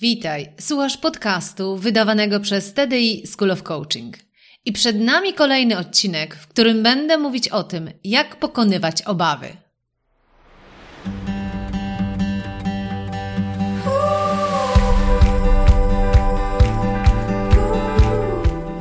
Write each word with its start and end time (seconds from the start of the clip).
Witaj, 0.00 0.52
słuchasz 0.60 0.96
podcastu 0.96 1.76
wydawanego 1.76 2.40
przez 2.40 2.72
TDI 2.72 3.26
School 3.26 3.50
of 3.50 3.62
Coaching. 3.62 4.16
I 4.64 4.72
przed 4.72 5.00
nami 5.00 5.34
kolejny 5.34 5.78
odcinek, 5.78 6.34
w 6.34 6.46
którym 6.46 6.82
będę 6.82 7.18
mówić 7.18 7.48
o 7.48 7.62
tym, 7.62 7.90
jak 8.04 8.36
pokonywać 8.36 9.02
obawy. 9.02 9.48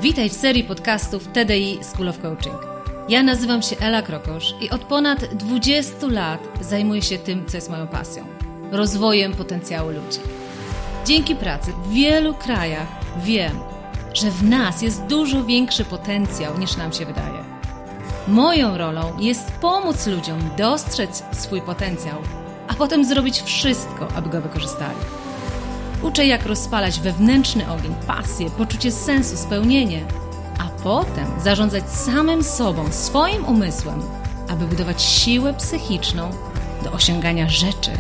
Witaj 0.02 0.30
w 0.30 0.34
serii 0.34 0.64
podcastów 0.64 1.28
TDI 1.28 1.80
School 1.84 2.10
of 2.10 2.20
Coaching. 2.20 2.68
Ja 3.10 3.24
nazywam 3.24 3.62
się 3.62 3.78
Ela 3.78 4.02
Krokosz 4.02 4.54
i 4.62 4.70
od 4.70 4.82
ponad 4.82 5.26
20 5.36 6.08
lat 6.08 6.42
zajmuję 6.62 7.02
się 7.02 7.18
tym, 7.18 7.46
co 7.46 7.58
jest 7.58 7.70
moją 7.70 7.88
pasją 7.88 8.46
rozwojem 8.72 9.34
potencjału 9.34 9.90
ludzi. 9.90 10.45
Dzięki 11.06 11.36
pracy 11.36 11.74
w 11.74 11.90
wielu 11.90 12.34
krajach 12.34 12.88
wiem, 13.18 13.60
że 14.14 14.32
w 14.32 14.44
nas 14.44 14.82
jest 14.82 15.04
dużo 15.04 15.44
większy 15.44 15.86
potencjał 15.86 16.58
niż 16.58 16.78
nam 16.78 16.94
się 16.94 17.06
wydaje. 17.06 17.44
Moją 18.28 18.78
rolą 18.78 19.20
jest 19.20 19.52
pomóc 19.52 20.08
ludziom 20.08 20.40
dostrzec 20.58 21.24
swój 21.32 21.62
potencjał, 21.62 22.18
a 22.68 22.74
potem 22.74 23.06
zrobić 23.06 23.42
wszystko, 23.42 24.08
aby 24.16 24.30
go 24.30 24.42
wykorzystali. 24.42 24.98
Uczę, 26.02 26.26
jak 26.26 26.46
rozpalać 26.46 27.00
wewnętrzny 27.00 27.72
ogień, 27.72 27.96
pasję, 28.08 28.50
poczucie 28.50 28.92
sensu, 28.92 29.38
spełnienie, 29.38 30.06
a 30.60 30.84
potem 30.84 31.28
zarządzać 31.44 31.90
samym 31.90 32.44
sobą, 32.44 32.92
swoim 32.92 33.46
umysłem, 33.46 34.02
aby 34.50 34.68
budować 34.68 35.02
siłę 35.02 35.54
psychiczną 35.54 36.32
do 36.84 36.92
osiągania 36.92 37.50
rzeczy, 37.50 37.92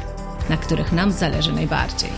na 0.49 0.58
których 0.58 0.91
nam 0.91 1.12
zależy 1.12 1.52
najbardziej. 1.54 2.10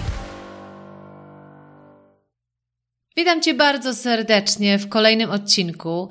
Witam 3.27 3.41
Cię 3.41 3.53
bardzo 3.53 3.95
serdecznie 3.95 4.79
w 4.79 4.89
kolejnym 4.89 5.31
odcinku. 5.31 6.09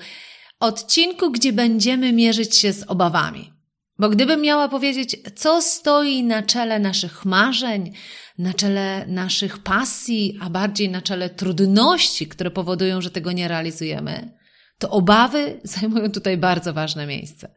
Odcinku, 0.61 1.31
gdzie 1.31 1.53
będziemy 1.53 2.12
mierzyć 2.12 2.56
się 2.56 2.72
z 2.72 2.83
obawami. 2.83 3.53
Bo 3.98 4.09
gdybym 4.09 4.41
miała 4.41 4.69
powiedzieć, 4.69 5.17
co 5.37 5.62
stoi 5.62 6.22
na 6.22 6.42
czele 6.42 6.78
naszych 6.78 7.25
marzeń, 7.25 7.92
na 8.39 8.55
czele 8.55 9.05
naszych 9.09 9.59
pasji, 9.59 10.39
a 10.41 10.50
bardziej 10.50 10.91
na 10.91 11.03
czele 11.03 11.31
trudności, 11.31 12.27
które 12.27 12.50
powodują, 12.50 13.00
że 13.00 13.11
tego 13.11 13.33
nie 13.33 13.48
realizujemy, 13.48 14.39
to 14.78 14.91
obawy 14.91 15.61
zajmują 15.75 16.11
tutaj 16.11 16.37
bardzo 16.37 16.72
ważne 16.72 17.06
miejsce. 17.06 17.55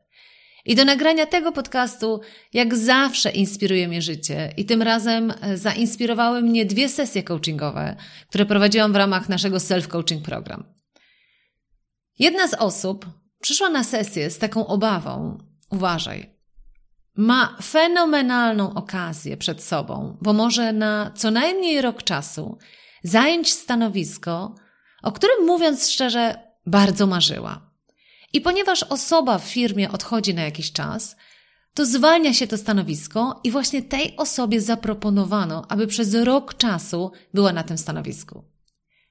I 0.70 0.76
do 0.76 0.86
nagrania 0.86 1.26
tego 1.26 1.52
podcastu, 1.52 2.22
jak 2.54 2.76
zawsze, 2.76 3.32
inspiruje 3.32 3.88
mnie 3.88 4.02
życie. 4.02 4.54
I 4.58 4.66
tym 4.66 4.82
razem 4.82 5.34
e, 5.42 5.58
zainspirowały 5.58 6.42
mnie 6.42 6.66
dwie 6.66 6.90
sesje 6.90 7.24
coachingowe, 7.24 7.96
które 8.30 8.46
prowadziłam 8.46 8.94
w 8.94 8.96
ramach 8.96 9.30
naszego 9.30 9.58
self-coaching 9.58 10.22
program. 10.22 10.64
Jedna 12.20 12.48
z 12.48 12.54
osób 12.54 13.06
przyszła 13.42 13.70
na 13.70 13.84
sesję 13.84 14.30
z 14.30 14.38
taką 14.38 14.68
obawą: 14.68 15.38
uważaj, 15.72 16.36
ma 17.16 17.58
fenomenalną 17.64 18.74
okazję 18.74 19.38
przed 19.38 19.64
sobą, 19.64 20.18
bo 20.22 20.34
może 20.34 20.74
na 20.74 21.12
co 21.16 21.32
najmniej 21.32 21.82
rok 21.82 22.04
czasu 22.04 22.58
zająć 23.04 23.54
stanowisko, 23.54 24.56
o 25.04 25.12
którym 25.12 25.46
mówiąc 25.46 25.90
szczerze, 25.90 26.36
bardzo 26.66 27.08
marzyła. 27.08 27.69
I 28.34 28.42
ponieważ 28.42 28.84
osoba 28.84 29.38
w 29.38 29.44
firmie 29.44 29.92
odchodzi 29.92 30.34
na 30.34 30.42
jakiś 30.42 30.72
czas, 30.72 31.16
to 31.74 31.86
zwalnia 31.86 32.34
się 32.34 32.48
to 32.48 32.58
stanowisko 32.58 33.40
i 33.44 33.52
właśnie 33.52 33.82
tej 33.82 34.18
osobie 34.18 34.62
zaproponowano, 34.62 35.66
aby 35.70 35.88
przez 35.88 36.14
rok 36.14 36.58
czasu 36.58 37.12
była 37.34 37.54
na 37.54 37.64
tym 37.64 37.78
stanowisku. 37.78 38.44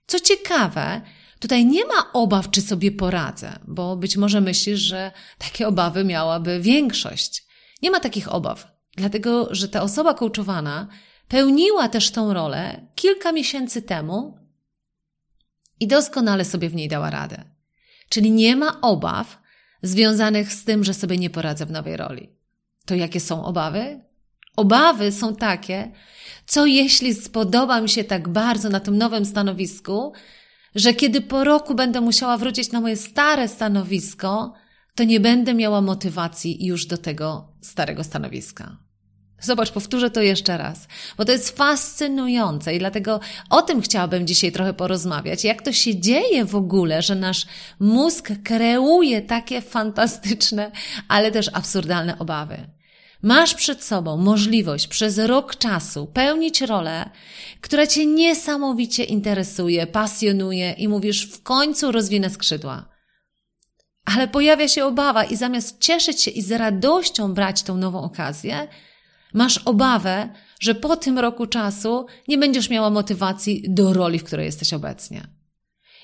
Co 0.06 0.20
ciekawe, 0.20 1.00
tutaj 1.40 1.66
nie 1.66 1.84
ma 1.84 2.12
obaw, 2.12 2.50
czy 2.50 2.62
sobie 2.62 2.92
poradzę, 2.92 3.58
bo 3.66 3.96
być 3.96 4.16
może 4.16 4.40
myślisz, 4.40 4.80
że 4.80 5.12
takie 5.38 5.68
obawy 5.68 6.04
miałaby 6.04 6.60
większość. 6.60 7.46
Nie 7.82 7.90
ma 7.90 8.00
takich 8.00 8.32
obaw, 8.32 8.66
dlatego 8.96 9.48
że 9.50 9.68
ta 9.68 9.82
osoba 9.82 10.14
coachowana 10.14 10.88
pełniła 11.28 11.88
też 11.88 12.10
tą 12.10 12.32
rolę 12.32 12.86
kilka 12.94 13.32
miesięcy 13.32 13.82
temu 13.82 14.38
i 15.80 15.86
doskonale 15.86 16.44
sobie 16.44 16.68
w 16.70 16.74
niej 16.74 16.88
dała 16.88 17.10
radę. 17.10 17.57
Czyli 18.08 18.30
nie 18.30 18.56
ma 18.56 18.80
obaw 18.80 19.38
związanych 19.82 20.52
z 20.52 20.64
tym, 20.64 20.84
że 20.84 20.94
sobie 20.94 21.18
nie 21.18 21.30
poradzę 21.30 21.66
w 21.66 21.70
nowej 21.70 21.96
roli. 21.96 22.28
To 22.86 22.94
jakie 22.94 23.20
są 23.20 23.44
obawy? 23.44 24.00
Obawy 24.56 25.12
są 25.12 25.36
takie, 25.36 25.92
co 26.46 26.66
jeśli 26.66 27.14
spodoba 27.14 27.80
mi 27.80 27.88
się 27.88 28.04
tak 28.04 28.28
bardzo 28.28 28.68
na 28.68 28.80
tym 28.80 28.98
nowym 28.98 29.24
stanowisku, 29.24 30.12
że 30.74 30.94
kiedy 30.94 31.20
po 31.20 31.44
roku 31.44 31.74
będę 31.74 32.00
musiała 32.00 32.38
wrócić 32.38 32.72
na 32.72 32.80
moje 32.80 32.96
stare 32.96 33.48
stanowisko, 33.48 34.54
to 34.94 35.04
nie 35.04 35.20
będę 35.20 35.54
miała 35.54 35.80
motywacji 35.80 36.66
już 36.66 36.86
do 36.86 36.98
tego 36.98 37.52
starego 37.60 38.04
stanowiska. 38.04 38.87
Zobacz, 39.40 39.70
powtórzę 39.70 40.10
to 40.10 40.22
jeszcze 40.22 40.58
raz, 40.58 40.88
bo 41.16 41.24
to 41.24 41.32
jest 41.32 41.56
fascynujące 41.56 42.74
i 42.74 42.78
dlatego 42.78 43.20
o 43.50 43.62
tym 43.62 43.80
chciałabym 43.80 44.26
dzisiaj 44.26 44.52
trochę 44.52 44.74
porozmawiać. 44.74 45.44
Jak 45.44 45.62
to 45.62 45.72
się 45.72 46.00
dzieje 46.00 46.44
w 46.44 46.56
ogóle, 46.56 47.02
że 47.02 47.14
nasz 47.14 47.46
mózg 47.80 48.30
kreuje 48.44 49.22
takie 49.22 49.60
fantastyczne, 49.60 50.70
ale 51.08 51.30
też 51.30 51.50
absurdalne 51.52 52.18
obawy. 52.18 52.66
Masz 53.22 53.54
przed 53.54 53.84
sobą 53.84 54.16
możliwość 54.16 54.86
przez 54.86 55.18
rok 55.18 55.56
czasu 55.56 56.06
pełnić 56.06 56.60
rolę, 56.60 57.10
która 57.60 57.86
Cię 57.86 58.06
niesamowicie 58.06 59.04
interesuje, 59.04 59.86
pasjonuje 59.86 60.72
i 60.72 60.88
mówisz 60.88 61.26
w 61.26 61.42
końcu 61.42 61.92
rozwinę 61.92 62.30
skrzydła. 62.30 62.88
Ale 64.04 64.28
pojawia 64.28 64.68
się 64.68 64.84
obawa 64.84 65.24
i 65.24 65.36
zamiast 65.36 65.80
cieszyć 65.80 66.22
się 66.22 66.30
i 66.30 66.42
z 66.42 66.52
radością 66.52 67.34
brać 67.34 67.62
tą 67.62 67.76
nową 67.76 68.02
okazję, 68.02 68.68
Masz 69.34 69.58
obawę, 69.58 70.28
że 70.60 70.74
po 70.74 70.96
tym 70.96 71.18
roku 71.18 71.46
czasu 71.46 72.06
nie 72.28 72.38
będziesz 72.38 72.70
miała 72.70 72.90
motywacji 72.90 73.64
do 73.68 73.92
roli, 73.92 74.18
w 74.18 74.24
której 74.24 74.46
jesteś 74.46 74.74
obecnie. 74.74 75.28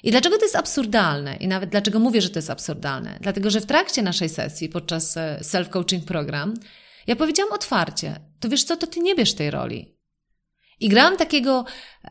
I 0.02 0.10
dlaczego 0.10 0.38
to 0.38 0.44
jest 0.44 0.56
absurdalne? 0.56 1.36
I 1.36 1.48
nawet 1.48 1.70
dlaczego 1.70 1.98
mówię, 1.98 2.20
że 2.20 2.30
to 2.30 2.38
jest 2.38 2.50
absurdalne? 2.50 3.18
Dlatego, 3.20 3.50
że 3.50 3.60
w 3.60 3.66
trakcie 3.66 4.02
naszej 4.02 4.28
sesji, 4.28 4.68
podczas 4.68 5.16
e, 5.16 5.38
self-coaching 5.42 6.00
program, 6.00 6.54
ja 7.06 7.16
powiedziałam 7.16 7.52
otwarcie, 7.52 8.20
to 8.40 8.48
wiesz 8.48 8.64
co, 8.64 8.76
to 8.76 8.86
ty 8.86 9.00
nie 9.00 9.14
bierz 9.14 9.34
tej 9.34 9.50
roli. 9.50 9.94
I 10.80 10.88
grałam 10.88 11.16
takiego 11.16 11.64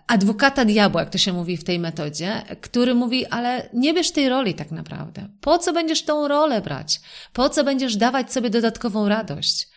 adwokata 0.08 0.66
diabła, 0.66 1.02
jak 1.02 1.10
to 1.10 1.18
się 1.18 1.34
mówi 1.34 1.58
w 1.58 1.64
tej 1.64 1.80
metodzie, 1.80 2.44
który 2.62 2.96
mówi, 2.96 3.26
ale 3.26 3.70
nie 3.74 3.94
bierz 3.94 4.12
tej 4.12 4.30
roli 4.30 4.54
tak 4.54 4.72
naprawdę. 4.72 5.30
Po 5.42 5.58
co 5.58 5.74
będziesz 5.74 6.04
tą 6.04 6.28
rolę 6.28 6.62
brać? 6.62 7.02
Po 7.34 7.50
co 7.50 7.64
będziesz 7.64 7.96
dawać 7.96 8.34
sobie 8.34 8.50
dodatkową 8.50 9.10
radość? 9.10 9.73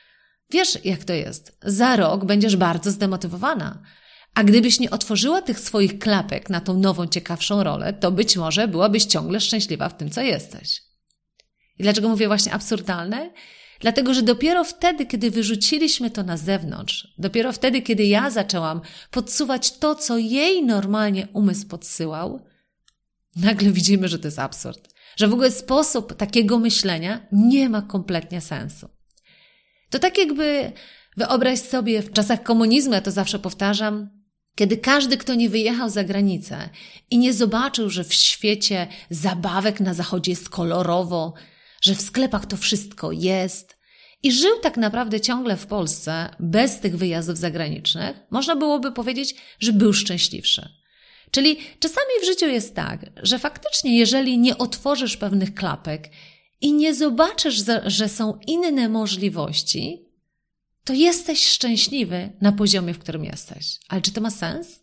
Wiesz, 0.51 0.79
jak 0.85 1.05
to 1.05 1.13
jest. 1.13 1.59
Za 1.63 1.97
rok 1.97 2.25
będziesz 2.25 2.57
bardzo 2.57 2.91
zdemotywowana. 2.91 3.83
A 4.35 4.45
gdybyś 4.45 4.81
nie 4.81 4.91
otworzyła 4.91 5.43
tych 5.43 5.61
swoich 5.61 5.99
klapek 5.99 6.51
na 6.51 6.61
tą 6.61 6.79
nową, 6.79 7.07
ciekawszą 7.07 7.65
rolę, 7.65 7.93
to 7.93 8.13
być 8.13 8.37
może 8.37 8.69
byłabyś 8.69 9.05
ciągle 9.05 9.41
szczęśliwa 9.41 9.89
w 9.89 9.97
tym, 9.97 10.11
co 10.11 10.23
jesteś. 10.23 10.83
I 11.79 11.83
dlaczego 11.83 12.09
mówię 12.09 12.27
właśnie 12.27 12.53
absurdalne? 12.53 13.31
Dlatego, 13.81 14.15
że 14.15 14.23
dopiero 14.23 14.65
wtedy, 14.65 15.07
kiedy 15.07 15.31
wyrzuciliśmy 15.31 16.11
to 16.11 16.23
na 16.23 16.37
zewnątrz, 16.37 17.09
dopiero 17.19 17.53
wtedy, 17.53 17.83
kiedy 17.83 18.05
ja 18.05 18.31
zaczęłam 18.31 18.81
podsuwać 19.11 19.79
to, 19.79 19.95
co 19.95 20.19
jej 20.19 20.65
normalnie 20.65 21.29
umysł 21.33 21.69
podsyłał, 21.69 22.47
nagle 23.37 23.71
widzimy, 23.71 24.09
że 24.09 24.19
to 24.19 24.29
jest 24.29 24.39
absurd. 24.39 24.89
Że 25.17 25.29
w 25.29 25.33
ogóle 25.33 25.51
sposób 25.51 26.15
takiego 26.15 26.59
myślenia 26.59 27.27
nie 27.33 27.69
ma 27.69 27.83
kompletnie 27.83 28.41
sensu. 28.41 28.96
To 29.91 29.99
tak 29.99 30.19
jakby 30.19 30.73
wyobraź 31.17 31.61
sobie 31.61 32.03
w 32.03 32.13
czasach 32.13 32.43
komunizmu, 32.43 32.93
ja 32.93 33.01
to 33.01 33.11
zawsze 33.11 33.39
powtarzam, 33.39 34.11
kiedy 34.55 34.77
każdy, 34.77 35.17
kto 35.17 35.35
nie 35.35 35.49
wyjechał 35.49 35.91
za 35.91 36.05
granicę 36.05 36.69
i 37.11 37.19
nie 37.19 37.33
zobaczył, 37.33 37.91
że 37.91 38.05
w 38.05 38.15
świecie 38.15 38.87
zabawek 39.11 39.81
na 39.81 39.95
zachodzie 39.95 40.33
jest 40.33 40.49
kolorowo, 40.49 41.35
że 41.81 41.95
w 41.95 42.01
sklepach 42.01 42.47
to 42.47 42.57
wszystko 42.57 43.13
jest 43.13 43.77
i 44.23 44.33
żył 44.33 44.59
tak 44.63 44.77
naprawdę 44.77 45.21
ciągle 45.21 45.57
w 45.57 45.67
Polsce 45.67 46.29
bez 46.41 46.81
tych 46.81 46.97
wyjazdów 46.97 47.39
zagranicznych, 47.39 48.17
można 48.31 48.57
byłoby 48.57 48.93
powiedzieć, 48.93 49.35
że 49.61 49.73
był 49.73 49.93
szczęśliwszy. 49.93 50.69
Czyli 51.31 51.57
czasami 51.81 52.07
w 52.23 52.27
życiu 52.27 52.47
jest 52.47 52.75
tak, 52.75 53.01
że 53.23 53.39
faktycznie, 53.39 53.99
jeżeli 53.99 54.39
nie 54.39 54.59
otworzysz 54.59 55.17
pewnych 55.17 55.55
klapek 55.55 56.11
i 56.61 56.73
nie 56.73 56.95
zobaczysz, 56.95 57.65
że 57.87 58.09
są 58.09 58.39
inne 58.47 58.89
możliwości, 58.89 60.07
to 60.85 60.93
jesteś 60.93 61.47
szczęśliwy 61.47 62.33
na 62.41 62.53
poziomie, 62.53 62.95
w 62.95 62.99
którym 62.99 63.25
jesteś. 63.25 63.79
Ale 63.89 64.03
czy 64.03 64.13
to 64.13 64.21
ma 64.21 64.31
sens? 64.31 64.81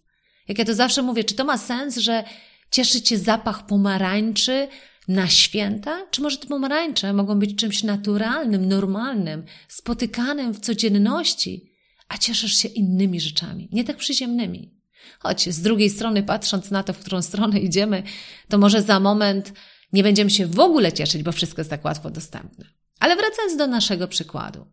Jak 0.47 0.57
ja 0.59 0.65
to 0.65 0.75
zawsze 0.75 1.01
mówię, 1.01 1.23
czy 1.23 1.35
to 1.35 1.45
ma 1.45 1.57
sens, 1.57 1.97
że 1.97 2.23
cieszy 2.71 3.01
cię 3.01 3.17
zapach 3.17 3.65
pomarańczy 3.65 4.67
na 5.07 5.27
święta? 5.27 6.07
Czy 6.11 6.21
może 6.21 6.37
te 6.37 6.47
pomarańcze 6.47 7.13
mogą 7.13 7.39
być 7.39 7.55
czymś 7.55 7.83
naturalnym, 7.83 8.67
normalnym, 8.67 9.43
spotykanym 9.67 10.53
w 10.53 10.59
codzienności, 10.59 11.71
a 12.07 12.17
cieszysz 12.17 12.57
się 12.57 12.67
innymi 12.67 13.21
rzeczami, 13.21 13.69
nie 13.71 13.83
tak 13.83 13.97
przyziemnymi? 13.97 14.73
Choć 15.19 15.49
z 15.49 15.61
drugiej 15.61 15.89
strony, 15.89 16.23
patrząc 16.23 16.71
na 16.71 16.83
to, 16.83 16.93
w 16.93 16.99
którą 16.99 17.21
stronę 17.21 17.59
idziemy, 17.59 18.03
to 18.49 18.57
może 18.57 18.81
za 18.81 18.99
moment 18.99 19.53
nie 19.93 20.03
będziemy 20.03 20.29
się 20.29 20.47
w 20.47 20.59
ogóle 20.59 20.91
cieszyć, 20.91 21.23
bo 21.23 21.31
wszystko 21.31 21.61
jest 21.61 21.69
tak 21.69 21.85
łatwo 21.85 22.09
dostępne. 22.09 22.65
Ale 22.99 23.15
wracając 23.15 23.57
do 23.57 23.67
naszego 23.67 24.07
przykładu. 24.07 24.65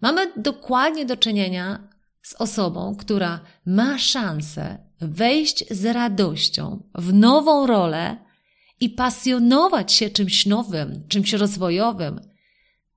Mamy 0.00 0.32
dokładnie 0.36 1.06
do 1.06 1.16
czynienia 1.16 1.88
z 2.22 2.34
osobą, 2.34 2.96
która 2.96 3.40
ma 3.66 3.98
szansę 3.98 4.78
wejść 5.00 5.64
z 5.70 5.84
radością 5.84 6.82
w 6.94 7.12
nową 7.12 7.66
rolę 7.66 8.16
i 8.80 8.90
pasjonować 8.90 9.92
się 9.92 10.10
czymś 10.10 10.46
nowym, 10.46 11.04
czymś 11.08 11.32
rozwojowym, 11.32 12.20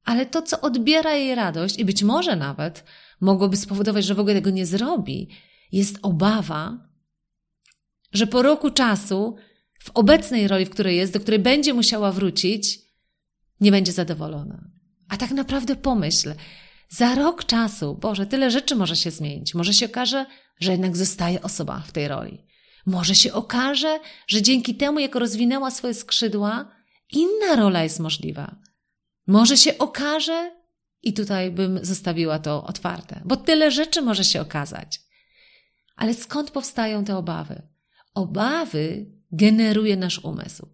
ale 0.05 0.25
to, 0.25 0.41
co 0.41 0.61
odbiera 0.61 1.13
jej 1.13 1.35
radość 1.35 1.79
i 1.79 1.85
być 1.85 2.03
może 2.03 2.35
nawet 2.35 2.83
mogłoby 3.21 3.57
spowodować, 3.57 4.05
że 4.05 4.15
w 4.15 4.19
ogóle 4.19 4.35
tego 4.35 4.49
nie 4.49 4.65
zrobi, 4.65 5.29
jest 5.71 5.99
obawa, 6.01 6.89
że 8.13 8.27
po 8.27 8.41
roku 8.41 8.71
czasu 8.71 9.35
w 9.83 9.91
obecnej 9.93 10.47
roli, 10.47 10.65
w 10.65 10.69
której 10.69 10.97
jest, 10.97 11.13
do 11.13 11.19
której 11.19 11.39
będzie 11.39 11.73
musiała 11.73 12.11
wrócić, 12.11 12.79
nie 13.59 13.71
będzie 13.71 13.91
zadowolona. 13.91 14.71
A 15.09 15.17
tak 15.17 15.31
naprawdę 15.31 15.75
pomyśl, 15.75 16.33
za 16.89 17.15
rok 17.15 17.45
czasu, 17.45 17.95
Boże, 17.95 18.25
tyle 18.25 18.51
rzeczy 18.51 18.75
może 18.75 18.95
się 18.95 19.11
zmienić. 19.11 19.55
Może 19.55 19.73
się 19.73 19.85
okaże, 19.85 20.25
że 20.59 20.71
jednak 20.71 20.97
zostaje 20.97 21.41
osoba 21.41 21.83
w 21.87 21.91
tej 21.91 22.07
roli. 22.07 22.45
Może 22.85 23.15
się 23.15 23.33
okaże, 23.33 23.99
że 24.27 24.41
dzięki 24.41 24.75
temu, 24.75 24.99
jak 24.99 25.15
rozwinęła 25.15 25.71
swoje 25.71 25.93
skrzydła, 25.93 26.71
inna 27.11 27.55
rola 27.55 27.83
jest 27.83 27.99
możliwa. 27.99 28.55
Może 29.27 29.57
się 29.57 29.77
okaże, 29.77 30.51
i 31.03 31.13
tutaj 31.13 31.51
bym 31.51 31.85
zostawiła 31.85 32.39
to 32.39 32.63
otwarte, 32.63 33.21
bo 33.25 33.37
tyle 33.37 33.71
rzeczy 33.71 34.01
może 34.01 34.23
się 34.23 34.41
okazać. 34.41 35.01
Ale 35.95 36.13
skąd 36.13 36.51
powstają 36.51 37.05
te 37.05 37.17
obawy? 37.17 37.61
Obawy 38.13 39.05
generuje 39.31 39.97
nasz 39.97 40.19
umysł. 40.19 40.67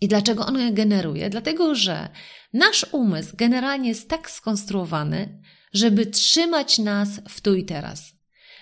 I 0.00 0.08
dlaczego 0.08 0.46
on 0.46 0.58
je 0.58 0.72
generuje? 0.72 1.30
Dlatego, 1.30 1.74
że 1.74 2.08
nasz 2.52 2.86
umysł 2.92 3.36
generalnie 3.36 3.88
jest 3.88 4.08
tak 4.08 4.30
skonstruowany, 4.30 5.42
żeby 5.72 6.06
trzymać 6.06 6.78
nas 6.78 7.08
w 7.28 7.40
tu 7.40 7.54
i 7.54 7.64
teraz, 7.64 8.12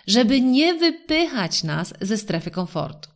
żeby 0.07 0.41
nie 0.41 0.75
wypychać 0.75 1.65
nas 1.65 1.95
ze 2.01 2.19
strefy 2.19 2.51
komfortu. 2.51 3.11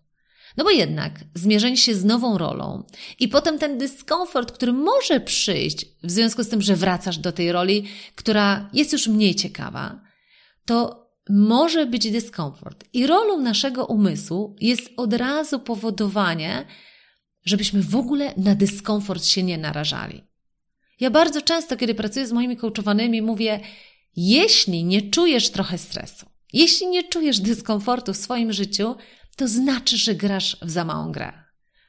No 0.57 0.65
bo 0.65 0.71
jednak 0.71 1.21
zmierzenie 1.35 1.77
się 1.77 1.95
z 1.95 2.05
nową 2.05 2.39
rolą 2.39 2.87
i 3.19 3.29
potem 3.29 3.59
ten 3.59 3.79
dyskomfort, 3.79 4.53
który 4.53 4.73
może 4.73 5.21
przyjść 5.21 5.87
w 6.03 6.11
związku 6.11 6.45
z 6.45 6.49
tym, 6.49 6.63
że 6.63 6.77
wracasz 6.77 7.19
do 7.19 7.33
tej 7.33 7.53
roli, 7.53 7.89
która 8.15 8.71
jest 8.73 8.93
już 8.93 9.09
mniej 9.09 9.35
ciekawa, 9.35 10.01
to 10.65 11.00
może 11.31 11.87
być 11.87 12.11
dyskomfort. 12.11 12.85
I 12.93 13.07
rolą 13.07 13.41
naszego 13.41 13.87
umysłu 13.87 14.57
jest 14.61 14.91
od 14.97 15.15
razu 15.15 15.61
powodowanie, 15.61 16.67
żebyśmy 17.45 17.83
w 17.83 17.97
ogóle 17.97 18.35
na 18.37 18.55
dyskomfort 18.55 19.25
się 19.25 19.43
nie 19.43 19.59
narażali. 19.59 20.25
Ja 21.01 21.11
bardzo 21.11 21.43
często, 21.43 21.77
kiedy 21.77 21.95
pracuję 21.95 22.27
z 22.27 22.33
moimi 22.33 22.57
coachowanymi, 22.57 23.23
mówię, 23.23 23.61
jeśli 24.17 24.85
nie 24.85 25.11
czujesz 25.11 25.51
trochę 25.51 25.79
stresu, 25.79 26.27
jeśli 26.53 26.87
nie 26.87 27.05
czujesz 27.05 27.41
dyskomfortu 27.41 28.13
w 28.13 28.17
swoim 28.17 28.53
życiu, 28.53 28.95
to 29.37 29.49
znaczy, 29.49 29.97
że 29.97 30.15
grasz 30.15 30.57
w 30.63 30.71
za 30.71 30.85
małą 30.85 31.13
grę. 31.13 31.33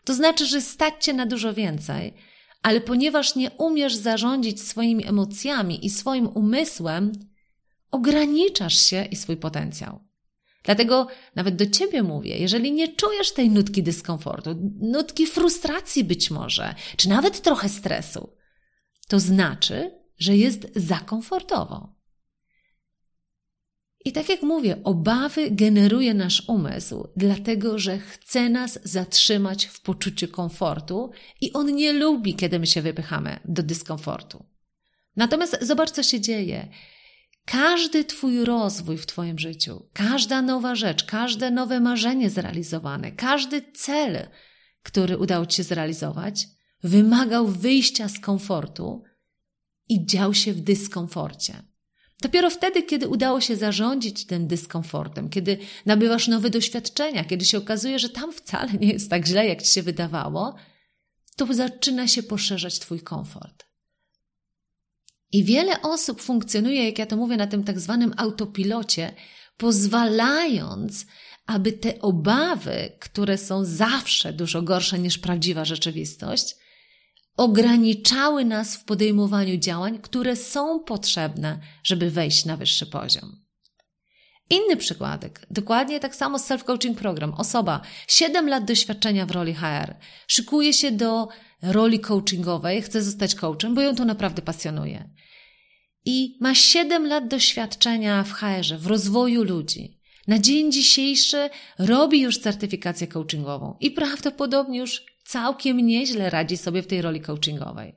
To 0.05 0.13
znaczy, 0.13 0.45
że 0.45 0.61
stać 0.61 0.93
cię 0.99 1.13
na 1.13 1.25
dużo 1.25 1.53
więcej, 1.53 2.13
ale 2.61 2.81
ponieważ 2.81 3.35
nie 3.35 3.51
umiesz 3.51 3.95
zarządzić 3.95 4.61
swoimi 4.61 5.07
emocjami 5.07 5.85
i 5.85 5.89
swoim 5.89 6.27
umysłem, 6.27 7.11
ograniczasz 7.91 8.85
się 8.85 9.05
i 9.05 9.15
swój 9.15 9.37
potencjał. 9.37 9.99
Dlatego 10.63 11.07
nawet 11.35 11.55
do 11.55 11.65
ciebie 11.65 12.03
mówię, 12.03 12.37
jeżeli 12.37 12.71
nie 12.71 12.95
czujesz 12.95 13.31
tej 13.31 13.49
nutki 13.49 13.83
dyskomfortu, 13.83 14.55
nutki 14.81 15.27
frustracji 15.27 16.03
być 16.03 16.31
może, 16.31 16.75
czy 16.97 17.09
nawet 17.09 17.41
trochę 17.41 17.69
stresu, 17.69 18.29
to 19.07 19.19
znaczy, 19.19 19.91
że 20.17 20.37
jest 20.37 20.67
za 20.75 20.97
komfortowo. 20.97 22.01
I 24.05 24.11
tak 24.11 24.29
jak 24.29 24.41
mówię, 24.41 24.77
obawy 24.83 25.51
generuje 25.51 26.13
nasz 26.13 26.43
umysł, 26.47 27.07
dlatego 27.15 27.79
że 27.79 27.97
chce 27.97 28.49
nas 28.49 28.79
zatrzymać 28.83 29.65
w 29.65 29.81
poczuciu 29.81 30.27
komfortu 30.27 31.11
i 31.41 31.53
on 31.53 31.75
nie 31.75 31.93
lubi, 31.93 32.35
kiedy 32.35 32.59
my 32.59 32.67
się 32.67 32.81
wypychamy 32.81 33.39
do 33.45 33.63
dyskomfortu. 33.63 34.45
Natomiast 35.15 35.57
zobacz, 35.61 35.91
co 35.91 36.03
się 36.03 36.21
dzieje. 36.21 36.67
Każdy 37.45 38.03
Twój 38.03 38.45
rozwój 38.45 38.97
w 38.97 39.05
Twoim 39.05 39.39
życiu, 39.39 39.89
każda 39.93 40.41
nowa 40.41 40.75
rzecz, 40.75 41.03
każde 41.03 41.51
nowe 41.51 41.79
marzenie 41.79 42.29
zrealizowane, 42.29 43.11
każdy 43.11 43.71
cel, 43.73 44.27
który 44.83 45.17
udało 45.17 45.45
Ci 45.45 45.57
się 45.57 45.63
zrealizować, 45.63 46.47
wymagał 46.83 47.47
wyjścia 47.47 48.09
z 48.09 48.19
komfortu 48.19 49.03
i 49.89 50.05
dział 50.05 50.33
się 50.33 50.53
w 50.53 50.61
dyskomforcie. 50.61 51.63
Dopiero 52.21 52.49
wtedy, 52.49 52.83
kiedy 52.83 53.07
udało 53.07 53.41
się 53.41 53.55
zarządzić 53.55 54.25
tym 54.25 54.47
dyskomfortem, 54.47 55.29
kiedy 55.29 55.57
nabywasz 55.85 56.27
nowe 56.27 56.49
doświadczenia, 56.49 57.23
kiedy 57.23 57.45
się 57.45 57.57
okazuje, 57.57 57.99
że 57.99 58.09
tam 58.09 58.33
wcale 58.33 58.73
nie 58.73 58.93
jest 58.93 59.09
tak 59.09 59.25
źle, 59.25 59.47
jak 59.47 59.61
ci 59.61 59.73
się 59.73 59.83
wydawało, 59.83 60.55
to 61.35 61.53
zaczyna 61.53 62.07
się 62.07 62.23
poszerzać 62.23 62.79
Twój 62.79 63.01
komfort. 63.01 63.70
I 65.31 65.43
wiele 65.43 65.81
osób 65.81 66.21
funkcjonuje, 66.21 66.85
jak 66.85 66.99
ja 66.99 67.05
to 67.05 67.17
mówię, 67.17 67.37
na 67.37 67.47
tym 67.47 67.63
tak 67.63 67.79
zwanym 67.79 68.13
autopilocie, 68.17 69.13
pozwalając, 69.57 71.05
aby 71.45 71.71
te 71.71 71.99
obawy, 71.99 72.91
które 72.99 73.37
są 73.37 73.65
zawsze 73.65 74.33
dużo 74.33 74.61
gorsze 74.61 74.99
niż 74.99 75.17
prawdziwa 75.17 75.65
rzeczywistość, 75.65 76.55
ograniczały 77.37 78.45
nas 78.45 78.75
w 78.75 78.83
podejmowaniu 78.83 79.57
działań, 79.57 79.99
które 79.99 80.35
są 80.35 80.79
potrzebne, 80.79 81.59
żeby 81.83 82.11
wejść 82.11 82.45
na 82.45 82.57
wyższy 82.57 82.85
poziom. 82.85 83.41
Inny 84.49 84.77
przykładek, 84.77 85.45
dokładnie 85.51 85.99
tak 85.99 86.15
samo 86.15 86.37
self-coaching 86.37 86.95
program. 86.95 87.33
Osoba, 87.33 87.81
7 88.07 88.49
lat 88.49 88.65
doświadczenia 88.65 89.25
w 89.25 89.31
roli 89.31 89.53
HR, 89.53 89.95
szykuje 90.27 90.73
się 90.73 90.91
do 90.91 91.27
roli 91.61 91.99
coachingowej, 91.99 92.81
chce 92.81 93.03
zostać 93.03 93.35
coachem, 93.35 93.75
bo 93.75 93.81
ją 93.81 93.95
to 93.95 94.05
naprawdę 94.05 94.41
pasjonuje. 94.41 95.09
I 96.05 96.37
ma 96.39 96.55
7 96.55 97.07
lat 97.07 97.27
doświadczenia 97.27 98.23
w 98.23 98.31
HR, 98.33 98.77
w 98.77 98.87
rozwoju 98.87 99.43
ludzi. 99.43 100.01
Na 100.27 100.39
dzień 100.39 100.71
dzisiejszy 100.71 101.49
robi 101.79 102.21
już 102.21 102.37
certyfikację 102.37 103.07
coachingową 103.07 103.77
i 103.79 103.91
prawdopodobnie 103.91 104.79
już 104.79 105.03
całkiem 105.23 105.77
nieźle 105.77 106.29
radzi 106.29 106.57
sobie 106.57 106.81
w 106.83 106.87
tej 106.87 107.01
roli 107.01 107.21
coachingowej. 107.21 107.95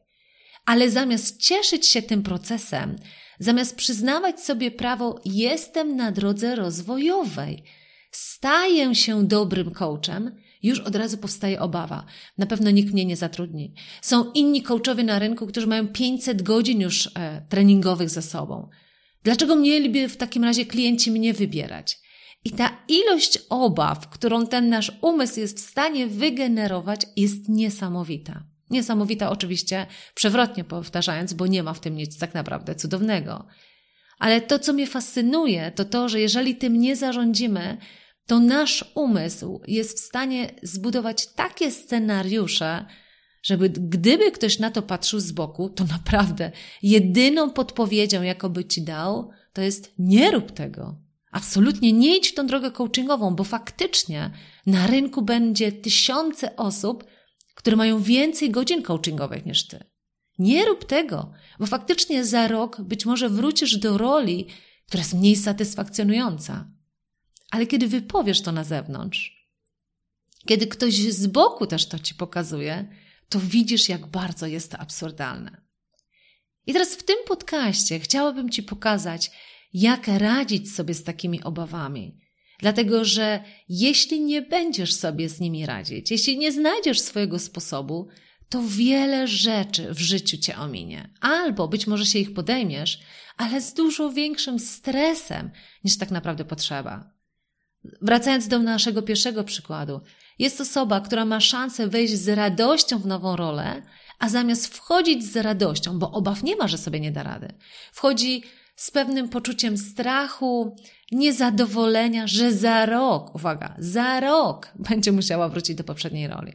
Ale 0.67 0.91
zamiast 0.91 1.41
cieszyć 1.41 1.87
się 1.87 2.03
tym 2.03 2.23
procesem, 2.23 2.97
zamiast 3.39 3.77
przyznawać 3.77 4.41
sobie 4.41 4.71
prawo, 4.71 5.21
jestem 5.25 5.97
na 5.97 6.13
drodze 6.13 6.57
rozwojowej, 6.57 7.65
staję 8.11 8.95
się 8.95 9.27
dobrym 9.27 9.71
coachem, 9.71 10.37
już 10.65 10.81
od 10.81 10.97
razu 10.97 11.19
powstaje 11.19 11.61
obawa. 11.61 12.07
Na 12.39 12.47
pewno 12.47 12.71
nikt 12.71 12.93
mnie 12.93 13.05
nie 13.05 13.17
zatrudni. 13.17 13.75
Są 14.03 14.33
inni 14.33 14.63
coachowie 14.63 15.05
na 15.05 15.19
rynku, 15.19 15.47
którzy 15.47 15.67
mają 15.67 15.89
500 15.89 16.43
godzin 16.43 16.81
już 16.81 17.11
e, 17.15 17.47
treningowych 17.49 18.11
za 18.11 18.23
sobą. 18.23 18.69
Dlaczego 19.23 19.57
mieliby 19.57 20.09
w 20.09 20.17
takim 20.17 20.45
razie 20.45 20.67
klienci 20.67 21.11
mnie 21.11 21.35
wybierać? 21.35 21.99
I 22.45 22.51
ta 22.51 22.79
ilość 22.89 23.39
obaw, 23.51 24.09
którą 24.09 24.47
ten 24.47 24.69
nasz 24.69 24.93
umysł 25.01 25.41
jest 25.41 25.59
w 25.59 25.71
stanie 25.71 26.07
wygenerować, 26.07 27.01
jest 27.17 27.49
niesamowita. 27.49 28.45
Niesamowita 28.71 29.31
oczywiście, 29.31 29.87
przewrotnie 30.15 30.65
powtarzając, 30.65 31.33
bo 31.33 31.47
nie 31.47 31.63
ma 31.63 31.75
w 31.75 31.81
tym 31.81 31.97
nic 31.97 32.19
tak 32.19 32.35
naprawdę 32.35 32.75
cudownego. 32.75 33.47
Ale 34.19 34.41
to, 34.41 34.59
co 34.59 34.73
mnie 34.73 34.87
fascynuje, 34.87 35.73
to 35.75 35.85
to, 35.85 36.09
że 36.09 36.21
jeżeli 36.21 36.57
tym 36.57 36.81
nie 36.81 36.97
zarządzimy, 36.97 37.79
to 38.27 38.41
nasz 38.41 38.85
umysł 38.95 39.61
jest 39.67 39.99
w 39.99 40.01
stanie 40.01 40.55
zbudować 40.63 41.27
takie 41.27 41.71
scenariusze, 41.71 42.87
żeby 43.43 43.71
gdyby 43.71 44.31
ktoś 44.31 44.59
na 44.59 44.71
to 44.71 44.83
patrzył 44.83 45.21
z 45.21 45.33
boku, 45.33 45.69
to 45.69 45.85
naprawdę 45.85 46.51
jedyną 46.83 47.51
podpowiedzią, 47.51 48.23
jaką 48.23 48.49
by 48.49 48.65
ci 48.65 48.83
dał, 48.83 49.31
to 49.53 49.63
jest 49.63 49.95
nie 49.99 50.31
rób 50.31 50.53
tego. 50.53 51.05
Absolutnie 51.33 51.93
nie 51.93 52.17
idź 52.17 52.29
w 52.29 52.35
tą 52.35 52.47
drogę 52.47 52.71
coachingową, 52.71 53.35
bo 53.35 53.45
faktycznie 53.45 54.31
na 54.67 54.87
rynku 54.87 55.23
będzie 55.23 55.73
tysiące 55.73 56.57
osób, 56.57 57.05
które 57.55 57.77
mają 57.77 58.03
więcej 58.03 58.51
godzin 58.51 58.83
coachingowych 58.83 59.47
niż 59.47 59.67
ty. 59.67 59.85
Nie 60.39 60.65
rób 60.65 60.85
tego, 60.85 61.33
bo 61.59 61.67
faktycznie 61.67 62.25
za 62.25 62.49
rok 62.49 62.81
być 62.81 63.07
może 63.07 63.29
wrócisz 63.29 63.77
do 63.77 63.99
roli, 63.99 64.47
która 64.87 65.01
jest 65.01 65.15
mniej 65.15 65.37
satysfakcjonująca. 65.37 66.74
Ale 67.55 67.67
kiedy 67.67 67.89
wypowiesz 67.89 68.41
to 68.41 68.53
na 68.53 68.65
zewnątrz, 68.65 69.49
kiedy 70.47 70.67
ktoś 70.67 70.95
z 70.95 71.27
boku 71.27 71.67
też 71.67 71.87
to 71.87 71.99
ci 71.99 72.15
pokazuje, 72.15 72.89
to 73.29 73.41
widzisz, 73.41 73.89
jak 73.89 74.07
bardzo 74.07 74.47
jest 74.47 74.71
to 74.71 74.79
absurdalne. 74.79 75.63
I 76.67 76.73
teraz 76.73 76.95
w 76.95 77.03
tym 77.03 77.17
podcaście 77.27 78.01
chciałabym 78.01 78.51
Ci 78.51 78.63
pokazać, 78.63 79.31
jak 79.73 80.09
radzić 80.09 80.73
sobie 80.75 80.95
z 80.95 81.05
takimi 81.05 81.43
obawami. 81.43 82.21
Dlatego, 82.59 83.05
że 83.05 83.45
jeśli 83.69 84.21
nie 84.21 84.43
będziesz 84.43 84.95
sobie 84.95 85.29
z 85.29 85.41
nimi 85.41 85.67
radzić, 85.67 86.11
jeśli 86.11 86.39
nie 86.39 86.53
znajdziesz 86.53 87.01
swojego 87.01 87.39
sposobu, 87.39 88.09
to 88.49 88.63
wiele 88.69 89.29
rzeczy 89.29 89.95
w 89.95 90.01
życiu 90.01 90.39
cię 90.39 90.57
ominie. 90.57 91.11
Albo 91.21 91.69
być 91.69 91.87
może 91.87 92.07
się 92.07 92.19
ich 92.19 92.35
podejmiesz, 92.35 93.01
ale 93.37 93.61
z 93.61 93.75
dużo 93.75 94.13
większym 94.13 94.59
stresem 94.59 95.51
niż 95.85 95.99
tak 95.99 96.11
naprawdę 96.11 96.45
potrzeba. 96.45 97.14
Wracając 98.03 98.49
do 98.49 98.59
naszego 98.59 99.03
pierwszego 99.03 99.45
przykładu, 99.45 100.01
jest 100.39 100.61
osoba, 100.61 101.01
która 101.01 101.25
ma 101.25 101.41
szansę 101.41 101.89
wejść 101.89 102.15
z 102.15 102.29
radością 102.29 102.99
w 102.99 103.07
nową 103.07 103.37
rolę, 103.37 103.83
a 104.19 104.29
zamiast 104.29 104.75
wchodzić 104.75 105.25
z 105.25 105.37
radością, 105.37 105.99
bo 105.99 106.11
obaw 106.11 106.43
nie 106.43 106.57
ma, 106.57 106.69
że 106.69 106.79
sobie 106.79 107.01
nie 107.01 107.13
da 107.13 107.23
rady, 107.23 107.55
wchodzi 107.93 108.43
z 108.77 108.91
pewnym 108.91 109.29
poczuciem 109.29 109.79
strachu, 109.79 110.77
niezadowolenia, 111.13 112.27
że 112.27 112.53
za 112.53 112.87
rok, 112.87 113.35
uwaga, 113.35 113.77
za 113.79 114.21
rok 114.21 114.73
będzie 114.91 115.13
musiała 115.13 115.49
wrócić 115.49 115.77
do 115.77 115.85
poprzedniej 115.85 116.29
roli. 116.29 116.53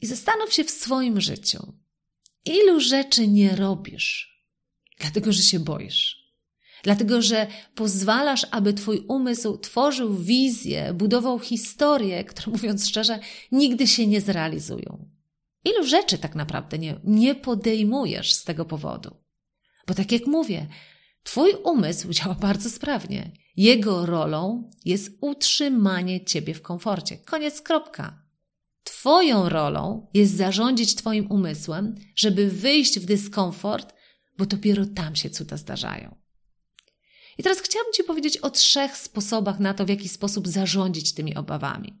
I 0.00 0.06
zastanów 0.06 0.52
się 0.52 0.64
w 0.64 0.70
swoim 0.70 1.20
życiu, 1.20 1.74
ilu 2.44 2.80
rzeczy 2.80 3.28
nie 3.28 3.56
robisz, 3.56 4.40
dlatego 5.00 5.32
że 5.32 5.42
się 5.42 5.60
boisz. 5.60 6.23
Dlatego, 6.84 7.22
że 7.22 7.46
pozwalasz, 7.74 8.46
aby 8.50 8.72
Twój 8.72 9.04
umysł 9.08 9.58
tworzył 9.58 10.14
wizję, 10.14 10.94
budował 10.94 11.38
historię, 11.38 12.24
które 12.24 12.52
mówiąc 12.52 12.88
szczerze, 12.88 13.18
nigdy 13.52 13.86
się 13.86 14.06
nie 14.06 14.20
zrealizują. 14.20 15.08
Ilu 15.64 15.84
rzeczy 15.84 16.18
tak 16.18 16.34
naprawdę 16.34 16.78
nie, 16.78 17.00
nie 17.04 17.34
podejmujesz 17.34 18.34
z 18.34 18.44
tego 18.44 18.64
powodu? 18.64 19.16
Bo 19.86 19.94
tak 19.94 20.12
jak 20.12 20.26
mówię, 20.26 20.66
Twój 21.22 21.52
umysł 21.64 22.12
działa 22.12 22.34
bardzo 22.34 22.70
sprawnie. 22.70 23.30
Jego 23.56 24.06
rolą 24.06 24.70
jest 24.84 25.18
utrzymanie 25.20 26.24
Ciebie 26.24 26.54
w 26.54 26.62
komforcie. 26.62 27.16
Koniec, 27.16 27.62
kropka. 27.62 28.22
Twoją 28.82 29.48
rolą 29.48 30.06
jest 30.14 30.36
zarządzić 30.36 30.94
Twoim 30.94 31.30
umysłem, 31.30 31.94
żeby 32.16 32.48
wyjść 32.48 32.98
w 32.98 33.04
dyskomfort, 33.04 33.94
bo 34.38 34.46
dopiero 34.46 34.86
tam 34.86 35.16
się 35.16 35.30
cuda 35.30 35.56
zdarzają. 35.56 36.23
I 37.38 37.42
teraz 37.42 37.60
chciałabym 37.60 37.92
Ci 37.92 38.04
powiedzieć 38.04 38.36
o 38.36 38.50
trzech 38.50 38.96
sposobach 38.96 39.60
na 39.60 39.74
to, 39.74 39.84
w 39.84 39.88
jaki 39.88 40.08
sposób 40.08 40.48
zarządzić 40.48 41.14
tymi 41.14 41.34
obawami. 41.34 41.94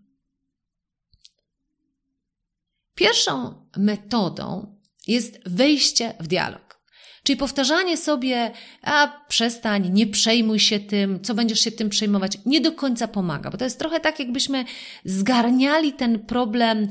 Pierwszą 2.94 3.54
metodą 3.76 4.76
jest 5.06 5.38
wejście 5.46 6.14
w 6.20 6.26
dialog. 6.26 6.80
Czyli 7.22 7.36
powtarzanie 7.36 7.96
sobie, 7.96 8.50
a 8.82 9.24
przestań, 9.28 9.90
nie 9.92 10.06
przejmuj 10.06 10.60
się 10.60 10.80
tym, 10.80 11.24
co 11.24 11.34
będziesz 11.34 11.60
się 11.60 11.72
tym 11.72 11.88
przejmować, 11.88 12.38
nie 12.46 12.60
do 12.60 12.72
końca 12.72 13.08
pomaga, 13.08 13.50
bo 13.50 13.58
to 13.58 13.64
jest 13.64 13.78
trochę 13.78 14.00
tak, 14.00 14.18
jakbyśmy 14.18 14.64
zgarniali 15.04 15.92
ten 15.92 16.18
problem 16.18 16.88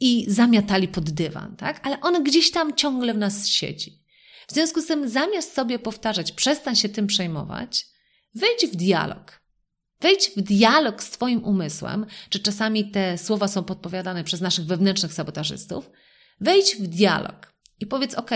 i 0.00 0.24
zamiatali 0.28 0.88
pod 0.88 1.10
dywan, 1.10 1.56
tak? 1.56 1.86
Ale 1.86 2.00
on 2.00 2.24
gdzieś 2.24 2.50
tam 2.50 2.76
ciągle 2.76 3.14
w 3.14 3.18
nas 3.18 3.48
siedzi. 3.48 4.05
W 4.46 4.52
związku 4.52 4.82
z 4.82 4.86
tym, 4.86 5.08
zamiast 5.08 5.54
sobie 5.54 5.78
powtarzać, 5.78 6.32
przestań 6.32 6.76
się 6.76 6.88
tym 6.88 7.06
przejmować, 7.06 7.86
wejdź 8.34 8.66
w 8.66 8.76
dialog. 8.76 9.40
Wejdź 10.00 10.30
w 10.36 10.40
dialog 10.40 11.02
z 11.02 11.10
Twoim 11.10 11.44
umysłem, 11.44 12.06
czy 12.30 12.40
czasami 12.40 12.90
te 12.90 13.18
słowa 13.18 13.48
są 13.48 13.64
podpowiadane 13.64 14.24
przez 14.24 14.40
naszych 14.40 14.66
wewnętrznych 14.66 15.12
sabotażystów. 15.12 15.90
Wejdź 16.40 16.76
w 16.76 16.86
dialog 16.86 17.54
i 17.80 17.86
powiedz: 17.86 18.14
OK, 18.14 18.30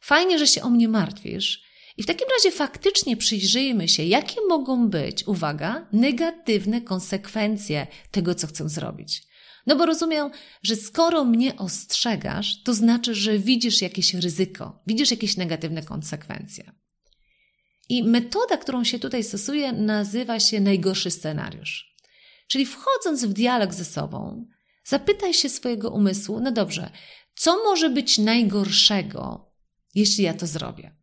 fajnie, 0.00 0.38
że 0.38 0.46
się 0.46 0.62
o 0.62 0.70
mnie 0.70 0.88
martwisz. 0.88 1.62
I 1.96 2.02
w 2.02 2.06
takim 2.06 2.26
razie 2.36 2.56
faktycznie 2.56 3.16
przyjrzyjmy 3.16 3.88
się, 3.88 4.02
jakie 4.02 4.40
mogą 4.48 4.88
być, 4.88 5.26
uwaga, 5.26 5.88
negatywne 5.92 6.80
konsekwencje 6.80 7.86
tego, 8.10 8.34
co 8.34 8.46
chcę 8.46 8.68
zrobić. 8.68 9.22
No 9.70 9.76
bo 9.76 9.86
rozumiem, 9.86 10.30
że 10.62 10.76
skoro 10.76 11.24
mnie 11.24 11.56
ostrzegasz, 11.56 12.62
to 12.62 12.74
znaczy, 12.74 13.14
że 13.14 13.38
widzisz 13.38 13.82
jakieś 13.82 14.14
ryzyko, 14.14 14.82
widzisz 14.86 15.10
jakieś 15.10 15.36
negatywne 15.36 15.82
konsekwencje. 15.82 16.72
I 17.88 18.04
metoda, 18.04 18.56
którą 18.56 18.84
się 18.84 18.98
tutaj 18.98 19.24
stosuje, 19.24 19.72
nazywa 19.72 20.40
się 20.40 20.60
najgorszy 20.60 21.10
scenariusz. 21.10 21.96
Czyli 22.48 22.66
wchodząc 22.66 23.24
w 23.24 23.32
dialog 23.32 23.74
ze 23.74 23.84
sobą, 23.84 24.46
zapytaj 24.84 25.34
się 25.34 25.48
swojego 25.48 25.90
umysłu, 25.90 26.40
no 26.40 26.52
dobrze, 26.52 26.90
co 27.34 27.64
może 27.64 27.90
być 27.90 28.18
najgorszego, 28.18 29.52
jeśli 29.94 30.24
ja 30.24 30.34
to 30.34 30.46
zrobię? 30.46 30.96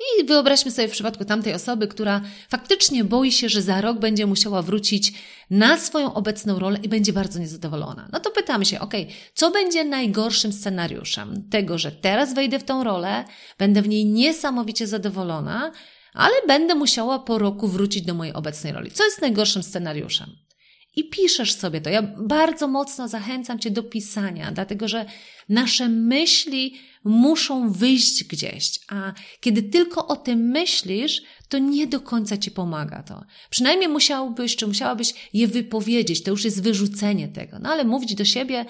I 0.00 0.24
wyobraźmy 0.24 0.70
sobie 0.70 0.88
w 0.88 0.90
przypadku 0.90 1.24
tamtej 1.24 1.54
osoby, 1.54 1.88
która 1.88 2.20
faktycznie 2.48 3.04
boi 3.04 3.32
się, 3.32 3.48
że 3.48 3.62
za 3.62 3.80
rok 3.80 3.98
będzie 3.98 4.26
musiała 4.26 4.62
wrócić 4.62 5.12
na 5.50 5.78
swoją 5.78 6.14
obecną 6.14 6.58
rolę 6.58 6.78
i 6.82 6.88
będzie 6.88 7.12
bardzo 7.12 7.38
niezadowolona. 7.38 8.08
No 8.12 8.20
to 8.20 8.30
pytamy 8.30 8.64
się, 8.64 8.80
ok, 8.80 8.94
co 9.34 9.50
będzie 9.50 9.84
najgorszym 9.84 10.52
scenariuszem? 10.52 11.48
Tego, 11.50 11.78
że 11.78 11.92
teraz 11.92 12.34
wejdę 12.34 12.58
w 12.58 12.64
tą 12.64 12.84
rolę, 12.84 13.24
będę 13.58 13.82
w 13.82 13.88
niej 13.88 14.06
niesamowicie 14.06 14.86
zadowolona, 14.86 15.72
ale 16.14 16.34
będę 16.46 16.74
musiała 16.74 17.18
po 17.18 17.38
roku 17.38 17.68
wrócić 17.68 18.04
do 18.04 18.14
mojej 18.14 18.34
obecnej 18.34 18.72
roli. 18.72 18.90
Co 18.90 19.04
jest 19.04 19.20
najgorszym 19.20 19.62
scenariuszem? 19.62 20.47
I 20.98 21.04
piszesz 21.04 21.52
sobie 21.52 21.80
to. 21.80 21.90
Ja 21.90 22.02
bardzo 22.02 22.68
mocno 22.68 23.08
zachęcam 23.08 23.58
Cię 23.58 23.70
do 23.70 23.82
pisania, 23.82 24.52
dlatego 24.52 24.88
że 24.88 25.06
nasze 25.48 25.88
myśli 25.88 26.74
muszą 27.04 27.72
wyjść 27.72 28.24
gdzieś, 28.24 28.80
a 28.88 29.12
kiedy 29.40 29.62
tylko 29.62 30.06
o 30.06 30.16
tym 30.16 30.38
myślisz, 30.38 31.22
to 31.48 31.58
nie 31.58 31.86
do 31.86 32.00
końca 32.00 32.36
ci 32.36 32.50
pomaga 32.50 33.02
to. 33.02 33.24
Przynajmniej 33.50 33.88
musiałbyś, 33.88 34.56
czy 34.56 34.66
musiałabyś 34.66 35.14
je 35.32 35.48
wypowiedzieć, 35.48 36.22
to 36.22 36.30
już 36.30 36.44
jest 36.44 36.62
wyrzucenie 36.62 37.28
tego. 37.28 37.58
No 37.58 37.70
ale 37.70 37.84
mówić 37.84 38.14
do 38.14 38.24
siebie, 38.24 38.64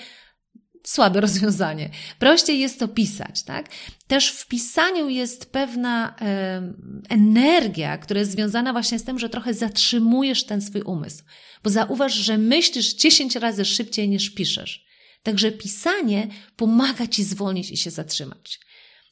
słabe 0.85 1.21
rozwiązanie. 1.27 1.91
Prościej 2.19 2.61
jest 2.61 2.79
to 2.79 2.89
pisać, 2.89 3.43
tak? 3.43 3.69
Też 4.07 4.31
w 4.31 4.49
pisaniu 4.49 5.09
jest 5.09 5.53
pewna 5.53 6.17
e, 6.21 6.73
energia, 7.09 7.99
która 7.99 8.21
jest 8.21 8.33
związana 8.33 8.73
właśnie 8.73 8.99
z 8.99 9.05
tym, 9.05 9.19
że 9.19 9.29
trochę 9.29 9.55
zatrzymujesz 9.55 10.45
ten 10.45 10.61
swój 10.63 10.83
umysł. 10.83 11.25
Bo 11.65 11.71
zauważ, 11.71 12.15
że 12.15 12.39
myślisz 12.39 12.95
10 12.95 13.37
razy 13.37 13.65
szybciej 13.65 14.09
niż 14.09 14.31
piszesz. 14.31 14.87
Także 15.23 15.53
pisanie 15.53 16.29
pomaga 16.57 17.07
ci 17.07 17.25
zwolnić 17.25 17.71
i 17.71 17.77
się 17.77 17.91
zatrzymać. 17.91 18.61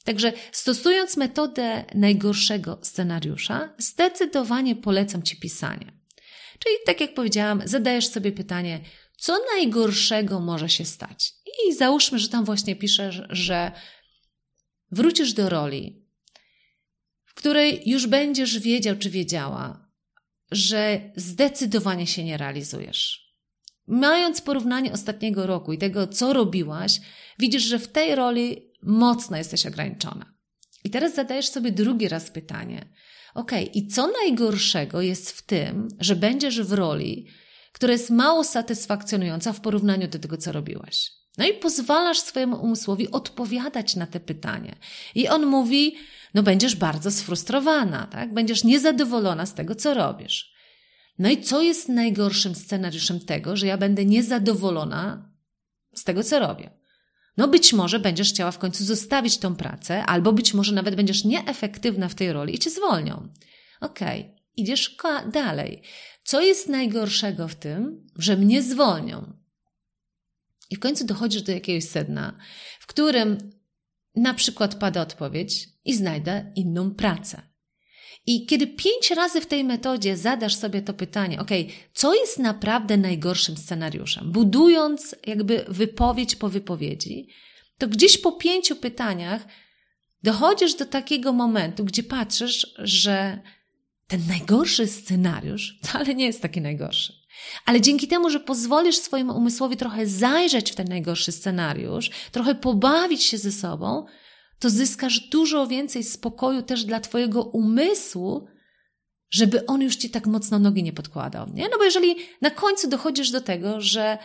Także 0.05 0.33
stosując 0.53 1.17
metodę 1.17 1.85
najgorszego 1.95 2.79
scenariusza, 2.83 3.75
zdecydowanie 3.79 4.77
polecam 4.77 5.23
ci 5.23 5.37
pisanie. 5.37 5.93
Czyli 6.59 6.75
tak 6.87 7.01
jak 7.01 7.15
powiedziałam, 7.15 7.63
zadajesz 7.65 8.09
sobie 8.09 8.33
pytanie, 8.33 8.81
co 9.19 9.39
najgorszego 9.55 10.41
może 10.41 10.69
się 10.69 10.85
stać? 10.85 11.33
I 11.69 11.75
załóżmy, 11.75 12.19
że 12.19 12.29
tam 12.29 12.45
właśnie 12.45 12.77
piszesz, 12.77 13.23
że 13.31 13.73
wrócisz 14.91 15.33
do 15.33 15.49
roli, 15.49 16.07
w 17.25 17.35
której 17.35 17.83
już 17.87 18.07
będziesz 18.07 18.59
wiedział 18.59 18.97
czy 18.97 19.11
wiedziała, 19.11 19.86
że 20.51 21.01
zdecydowanie 21.17 22.07
się 22.07 22.25
nie 22.25 22.37
realizujesz 22.37 23.27
Mając 23.87 24.41
porównanie 24.41 24.93
ostatniego 24.93 25.47
roku 25.47 25.73
i 25.73 25.79
tego, 25.79 26.07
co 26.07 26.33
robiłaś, 26.33 27.01
widzisz, 27.39 27.63
że 27.63 27.79
w 27.79 27.89
tej 27.89 28.15
roli 28.15 28.73
mocno 28.83 29.37
jesteś 29.37 29.67
ograniczona. 29.67 30.35
I 30.85 30.91
teraz 30.91 31.15
zadajesz 31.15 31.49
sobie 31.49 31.73
drugi 31.73 32.09
raz 32.09 32.31
pytanie. 32.31 32.89
Ok, 33.35 33.53
i 33.75 33.89
co 33.89 34.07
najgorszego 34.07 35.01
jest 35.01 35.31
w 35.31 35.43
tym, 35.43 35.89
że 36.01 36.17
będziesz 36.17 36.61
w 36.61 36.73
roli, 36.73 37.27
która 37.73 37.93
jest 37.93 38.11
mało 38.11 38.45
satysfakcjonująca 38.45 39.53
w 39.53 39.61
porównaniu 39.61 40.09
do 40.09 40.19
tego, 40.19 40.37
co 40.37 40.53
robiłaś? 40.53 41.11
No 41.37 41.47
i 41.47 41.55
pozwalasz 41.55 42.21
swojemu 42.21 42.57
umysłowi 42.57 43.11
odpowiadać 43.11 43.97
na 43.97 44.07
te 44.07 44.21
pytanie. 44.21 44.77
I 45.15 45.29
on 45.29 45.47
mówi, 45.47 45.97
no 46.35 46.43
będziesz 46.43 46.77
bardzo 46.77 47.11
sfrustrowana, 47.11 48.07
tak? 48.07 48.35
Będziesz 48.35 48.65
niezadowolona 48.65 49.47
z 49.47 49.55
tego, 49.55 49.75
co 49.75 49.95
robisz. 49.95 50.57
No 51.19 51.31
i 51.31 51.43
co 51.43 51.63
jest 51.63 51.89
najgorszym 51.89 52.55
scenariuszem 52.55 53.21
tego, 53.21 53.57
że 53.57 53.67
ja 53.67 53.79
będę 53.79 54.05
niezadowolona 54.05 55.33
z 55.95 56.05
tego, 56.05 56.23
co 56.23 56.39
robię? 56.39 56.71
No 57.37 57.49
być 57.49 57.73
może 57.73 57.99
będziesz 57.99 58.29
chciała 58.29 58.51
w 58.51 58.59
końcu 58.59 58.85
zostawić 58.85 59.39
tą 59.39 59.57
pracę, 59.57 60.07
albo 60.07 60.33
być 60.33 60.55
może 60.55 60.73
nawet 60.73 60.95
będziesz 60.95 61.25
nieefektywna 61.25 62.09
w 62.09 62.15
tej 62.15 62.33
roli 62.33 62.55
i 62.55 62.59
cię 62.59 62.71
zwolnią. 62.71 63.29
Okej, 63.81 64.21
okay, 64.21 64.35
idziesz 64.57 64.97
dalej. 65.33 65.83
Co 66.25 66.41
jest 66.41 66.69
najgorszego 66.69 67.49
w 67.49 67.55
tym, 67.55 68.07
że 68.17 68.37
mnie 68.37 68.63
zwolnią? 68.63 69.46
I 70.71 70.77
w 70.77 70.81
końcu 70.81 71.07
dochodzisz 71.07 71.43
do 71.43 71.53
jakiegoś 71.53 71.85
sedna, 71.85 72.39
w 72.81 72.87
którym 72.87 73.39
na 74.17 74.35
przykład 74.35 74.75
pada 74.75 75.03
odpowiedź 75.03 75.69
i 75.85 75.95
znajdę 75.95 76.53
inną 76.57 76.95
pracę. 76.95 77.43
I 78.27 78.47
kiedy 78.47 78.67
pięć 78.67 79.11
razy 79.11 79.41
w 79.41 79.47
tej 79.47 79.65
metodzie 79.65 80.17
zadasz 80.17 80.55
sobie 80.55 80.83
to 80.83 80.95
pytanie, 80.95 81.41
ok, 81.41 81.51
co 81.95 82.15
jest 82.15 82.39
naprawdę 82.39 82.97
najgorszym 82.97 83.57
scenariuszem, 83.57 84.33
budując 84.33 85.17
jakby 85.27 85.65
wypowiedź 85.69 86.37
po 86.37 86.49
wypowiedzi, 86.49 87.29
to 87.79 87.89
gdzieś 87.89 88.19
po 88.19 88.33
pięciu 88.33 88.77
pytaniach 88.77 89.47
dochodzisz 90.23 90.75
do 90.75 90.87
takiego 90.87 91.33
momentu, 91.33 91.85
gdzie 91.85 92.03
patrzysz, 92.03 92.75
że 92.79 93.41
ten 94.07 94.27
najgorszy 94.29 94.87
scenariusz 94.87 95.79
wcale 95.83 96.15
nie 96.15 96.27
jest 96.27 96.43
taki 96.43 96.61
najgorszy. 96.61 97.26
Ale 97.65 97.81
dzięki 97.81 98.09
temu, 98.09 98.31
że 98.31 98.41
pozwolisz 98.41 98.97
swojemu 98.97 99.37
umysłowi 99.37 99.77
trochę 99.77 100.07
zajrzeć 100.07 100.73
w 100.73 100.75
ten 100.75 100.89
najgorszy 100.89 101.33
scenariusz, 101.33 102.11
trochę 102.33 102.55
pobawić 102.55 103.23
się 103.23 103.39
ze 103.39 103.53
sobą, 103.53 104.07
to 104.59 104.71
zyskasz 104.71 105.21
dużo 105.21 105.67
więcej 105.67 106.05
spokoju 106.05 106.63
też 106.63 106.85
dla 106.85 107.01
Twojego 107.01 107.43
umysłu, 107.43 108.47
żeby 109.31 109.67
on 109.67 109.83
już 109.83 109.97
Ci 109.97 110.11
tak 110.11 110.27
mocno 110.27 110.59
nogi 110.59 110.83
nie 110.83 110.93
podkładał. 110.93 111.47
Nie? 111.55 111.69
No 111.69 111.79
bo 111.79 111.85
jeżeli 111.85 112.17
na 112.41 112.51
końcu 112.51 112.89
dochodzisz 112.89 113.31
do 113.31 113.41
tego, 113.41 113.81
że 113.81 114.19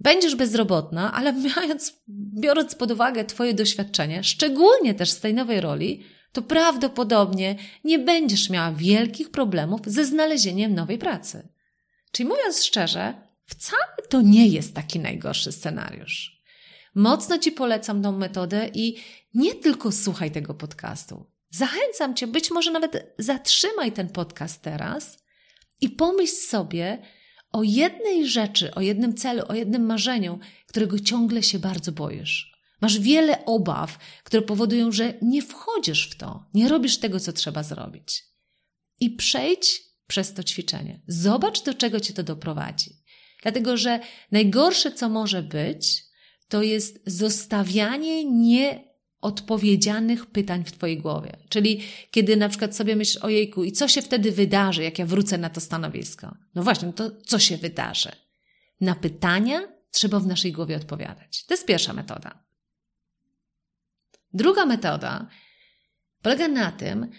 będziesz 0.00 0.34
bezrobotna, 0.36 1.12
ale 1.12 1.32
mając, 1.56 2.02
biorąc 2.40 2.74
pod 2.74 2.90
uwagę 2.90 3.24
Twoje 3.24 3.54
doświadczenie, 3.54 4.24
szczególnie 4.24 4.94
też 4.94 5.10
z 5.10 5.20
tej 5.20 5.34
nowej 5.34 5.60
roli, 5.60 6.04
to 6.32 6.42
prawdopodobnie 6.42 7.56
nie 7.84 7.98
będziesz 7.98 8.50
miała 8.50 8.72
wielkich 8.72 9.30
problemów 9.30 9.80
ze 9.86 10.04
znalezieniem 10.04 10.74
nowej 10.74 10.98
pracy. 10.98 11.48
Czyli 12.12 12.28
mówiąc 12.28 12.64
szczerze, 12.64 13.14
wcale 13.46 13.96
to 14.08 14.22
nie 14.22 14.46
jest 14.46 14.74
taki 14.74 14.98
najgorszy 14.98 15.52
scenariusz. 15.52 16.42
Mocno 16.94 17.38
Ci 17.38 17.52
polecam 17.52 18.02
tą 18.02 18.12
metodę 18.12 18.70
i 18.74 18.96
nie 19.34 19.54
tylko 19.54 19.92
słuchaj 19.92 20.30
tego 20.30 20.54
podcastu. 20.54 21.26
Zachęcam 21.50 22.14
Cię, 22.14 22.26
być 22.26 22.50
może 22.50 22.70
nawet 22.70 23.14
zatrzymaj 23.18 23.92
ten 23.92 24.08
podcast 24.08 24.62
teraz 24.62 25.18
i 25.80 25.90
pomyśl 25.90 26.34
sobie 26.34 26.98
o 27.52 27.62
jednej 27.62 28.26
rzeczy, 28.26 28.74
o 28.74 28.80
jednym 28.80 29.14
celu, 29.14 29.42
o 29.48 29.54
jednym 29.54 29.86
marzeniu, 29.86 30.38
którego 30.66 30.98
ciągle 30.98 31.42
się 31.42 31.58
bardzo 31.58 31.92
boisz. 31.92 32.52
Masz 32.80 32.98
wiele 32.98 33.44
obaw, 33.44 33.98
które 34.24 34.42
powodują, 34.42 34.92
że 34.92 35.14
nie 35.22 35.42
wchodzisz 35.42 36.10
w 36.10 36.16
to, 36.16 36.44
nie 36.54 36.68
robisz 36.68 36.98
tego, 36.98 37.20
co 37.20 37.32
trzeba 37.32 37.62
zrobić. 37.62 38.24
I 39.00 39.10
przejdź 39.10 39.91
przez 40.12 40.34
to 40.34 40.42
ćwiczenie. 40.42 41.00
Zobacz, 41.06 41.62
do 41.62 41.74
czego 41.74 42.00
cię 42.00 42.14
to 42.14 42.22
doprowadzi. 42.22 42.96
Dlatego, 43.42 43.76
że 43.76 44.00
najgorsze, 44.32 44.92
co 44.92 45.08
może 45.08 45.42
być, 45.42 46.04
to 46.48 46.62
jest 46.62 47.02
zostawianie 47.06 48.24
nieodpowiedzianych 48.24 50.26
pytań 50.26 50.64
w 50.64 50.72
Twojej 50.72 50.98
głowie. 50.98 51.36
Czyli 51.48 51.82
kiedy 52.10 52.36
na 52.36 52.48
przykład 52.48 52.76
sobie 52.76 52.96
myślisz, 52.96 53.24
ojejku, 53.24 53.64
i 53.64 53.72
co 53.72 53.88
się 53.88 54.02
wtedy 54.02 54.32
wydarzy, 54.32 54.82
jak 54.82 54.98
ja 54.98 55.06
wrócę 55.06 55.38
na 55.38 55.50
to 55.50 55.60
stanowisko? 55.60 56.36
No 56.54 56.62
właśnie, 56.62 56.86
no 56.86 56.92
to 56.92 57.10
co 57.26 57.38
się 57.38 57.56
wydarzy? 57.56 58.12
Na 58.80 58.94
pytania 58.94 59.60
trzeba 59.90 60.20
w 60.20 60.26
naszej 60.26 60.52
głowie 60.52 60.76
odpowiadać. 60.76 61.46
To 61.46 61.54
jest 61.54 61.66
pierwsza 61.66 61.92
metoda. 61.92 62.44
Druga 64.34 64.66
metoda 64.66 65.28
polega 66.22 66.48
na 66.48 66.72
tym, 66.72 67.10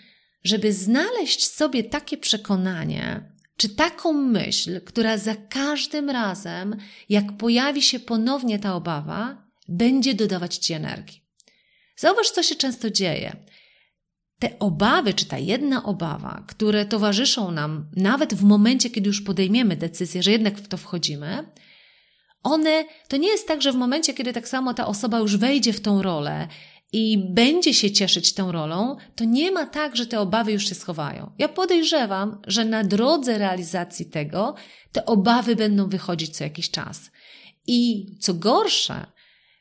żeby 0.43 0.73
znaleźć 0.73 1.47
sobie 1.47 1.83
takie 1.83 2.17
przekonanie, 2.17 3.31
czy 3.57 3.69
taką 3.69 4.13
myśl, 4.13 4.81
która 4.81 5.17
za 5.17 5.35
każdym 5.35 6.09
razem, 6.09 6.75
jak 7.09 7.38
pojawi 7.38 7.81
się 7.81 8.00
ponownie 8.00 8.59
ta 8.59 8.75
obawa, 8.75 9.47
będzie 9.67 10.13
dodawać 10.13 10.57
ci 10.57 10.73
energii. 10.73 11.23
Zauważ, 11.95 12.29
co 12.29 12.43
się 12.43 12.55
często 12.55 12.89
dzieje. 12.89 13.35
Te 14.39 14.59
obawy, 14.59 15.13
czy 15.13 15.25
ta 15.25 15.38
jedna 15.38 15.83
obawa, 15.83 16.43
które 16.47 16.85
towarzyszą 16.85 17.51
nam 17.51 17.89
nawet 17.95 18.33
w 18.33 18.43
momencie, 18.43 18.89
kiedy 18.89 19.07
już 19.07 19.21
podejmiemy 19.21 19.75
decyzję, 19.75 20.23
że 20.23 20.31
jednak 20.31 20.57
w 20.57 20.67
to 20.67 20.77
wchodzimy, 20.77 21.43
one 22.43 22.85
to 23.07 23.17
nie 23.17 23.27
jest 23.27 23.47
tak, 23.47 23.62
że 23.62 23.71
w 23.71 23.75
momencie, 23.75 24.13
kiedy 24.13 24.33
tak 24.33 24.47
samo 24.47 24.73
ta 24.73 24.88
osoba 24.88 25.19
już 25.19 25.38
wejdzie 25.38 25.73
w 25.73 25.81
tą 25.81 26.01
rolę 26.01 26.47
i 26.93 27.17
będzie 27.17 27.73
się 27.73 27.91
cieszyć 27.91 28.33
tą 28.33 28.51
rolą, 28.51 28.95
to 29.15 29.23
nie 29.23 29.51
ma 29.51 29.65
tak, 29.65 29.95
że 29.95 30.05
te 30.05 30.19
obawy 30.19 30.51
już 30.51 30.69
się 30.69 30.75
schowają. 30.75 31.31
Ja 31.38 31.50
podejrzewam, 31.50 32.41
że 32.47 32.65
na 32.65 32.83
drodze 32.83 33.38
realizacji 33.38 34.05
tego 34.05 34.55
te 34.91 35.05
obawy 35.05 35.55
będą 35.55 35.89
wychodzić 35.89 36.38
co 36.38 36.43
jakiś 36.43 36.69
czas. 36.69 37.12
I 37.67 38.06
co 38.19 38.34
gorsze, 38.34 39.06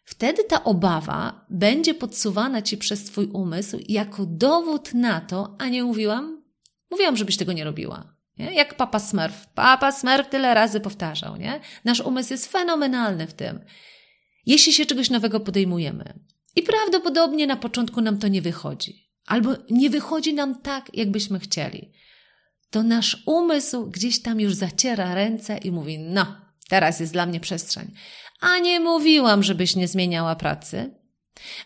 wtedy 0.04 0.44
ta 0.44 0.64
obawa 0.64 1.46
będzie 1.50 1.94
podsuwana 1.94 2.62
ci 2.62 2.76
przez 2.76 3.04
Twój 3.04 3.26
umysł 3.26 3.78
jako 3.88 4.26
dowód 4.26 4.94
na 4.94 5.20
to, 5.20 5.56
a 5.58 5.68
nie 5.68 5.84
mówiłam? 5.84 6.42
Mówiłam, 6.90 7.16
żebyś 7.16 7.36
tego 7.36 7.52
nie 7.52 7.64
robiła. 7.64 8.16
Nie? 8.38 8.54
Jak 8.54 8.76
papa 8.76 8.98
Smurf. 8.98 9.46
Papa 9.54 9.92
Smurf 9.92 10.28
tyle 10.28 10.54
razy 10.54 10.80
powtarzał, 10.80 11.36
nie? 11.36 11.60
Nasz 11.84 12.00
umysł 12.00 12.32
jest 12.32 12.52
fenomenalny 12.52 13.26
w 13.26 13.34
tym. 13.34 13.60
Jeśli 14.46 14.72
się 14.72 14.86
czegoś 14.86 15.10
nowego 15.10 15.40
podejmujemy, 15.40 16.14
i 16.56 16.62
prawdopodobnie 16.62 17.46
na 17.46 17.56
początku 17.56 18.00
nam 18.00 18.18
to 18.18 18.28
nie 18.28 18.42
wychodzi, 18.42 19.08
albo 19.26 19.50
nie 19.70 19.90
wychodzi 19.90 20.34
nam 20.34 20.60
tak, 20.62 20.90
jakbyśmy 20.94 21.38
chcieli. 21.38 21.92
To 22.70 22.82
nasz 22.82 23.22
umysł 23.26 23.86
gdzieś 23.90 24.22
tam 24.22 24.40
już 24.40 24.54
zaciera 24.54 25.14
ręce 25.14 25.58
i 25.58 25.70
mówi: 25.70 25.98
No, 25.98 26.36
teraz 26.68 27.00
jest 27.00 27.12
dla 27.12 27.26
mnie 27.26 27.40
przestrzeń. 27.40 27.94
A 28.40 28.58
nie 28.58 28.80
mówiłam, 28.80 29.42
żebyś 29.42 29.76
nie 29.76 29.88
zmieniała 29.88 30.36
pracy. 30.36 30.94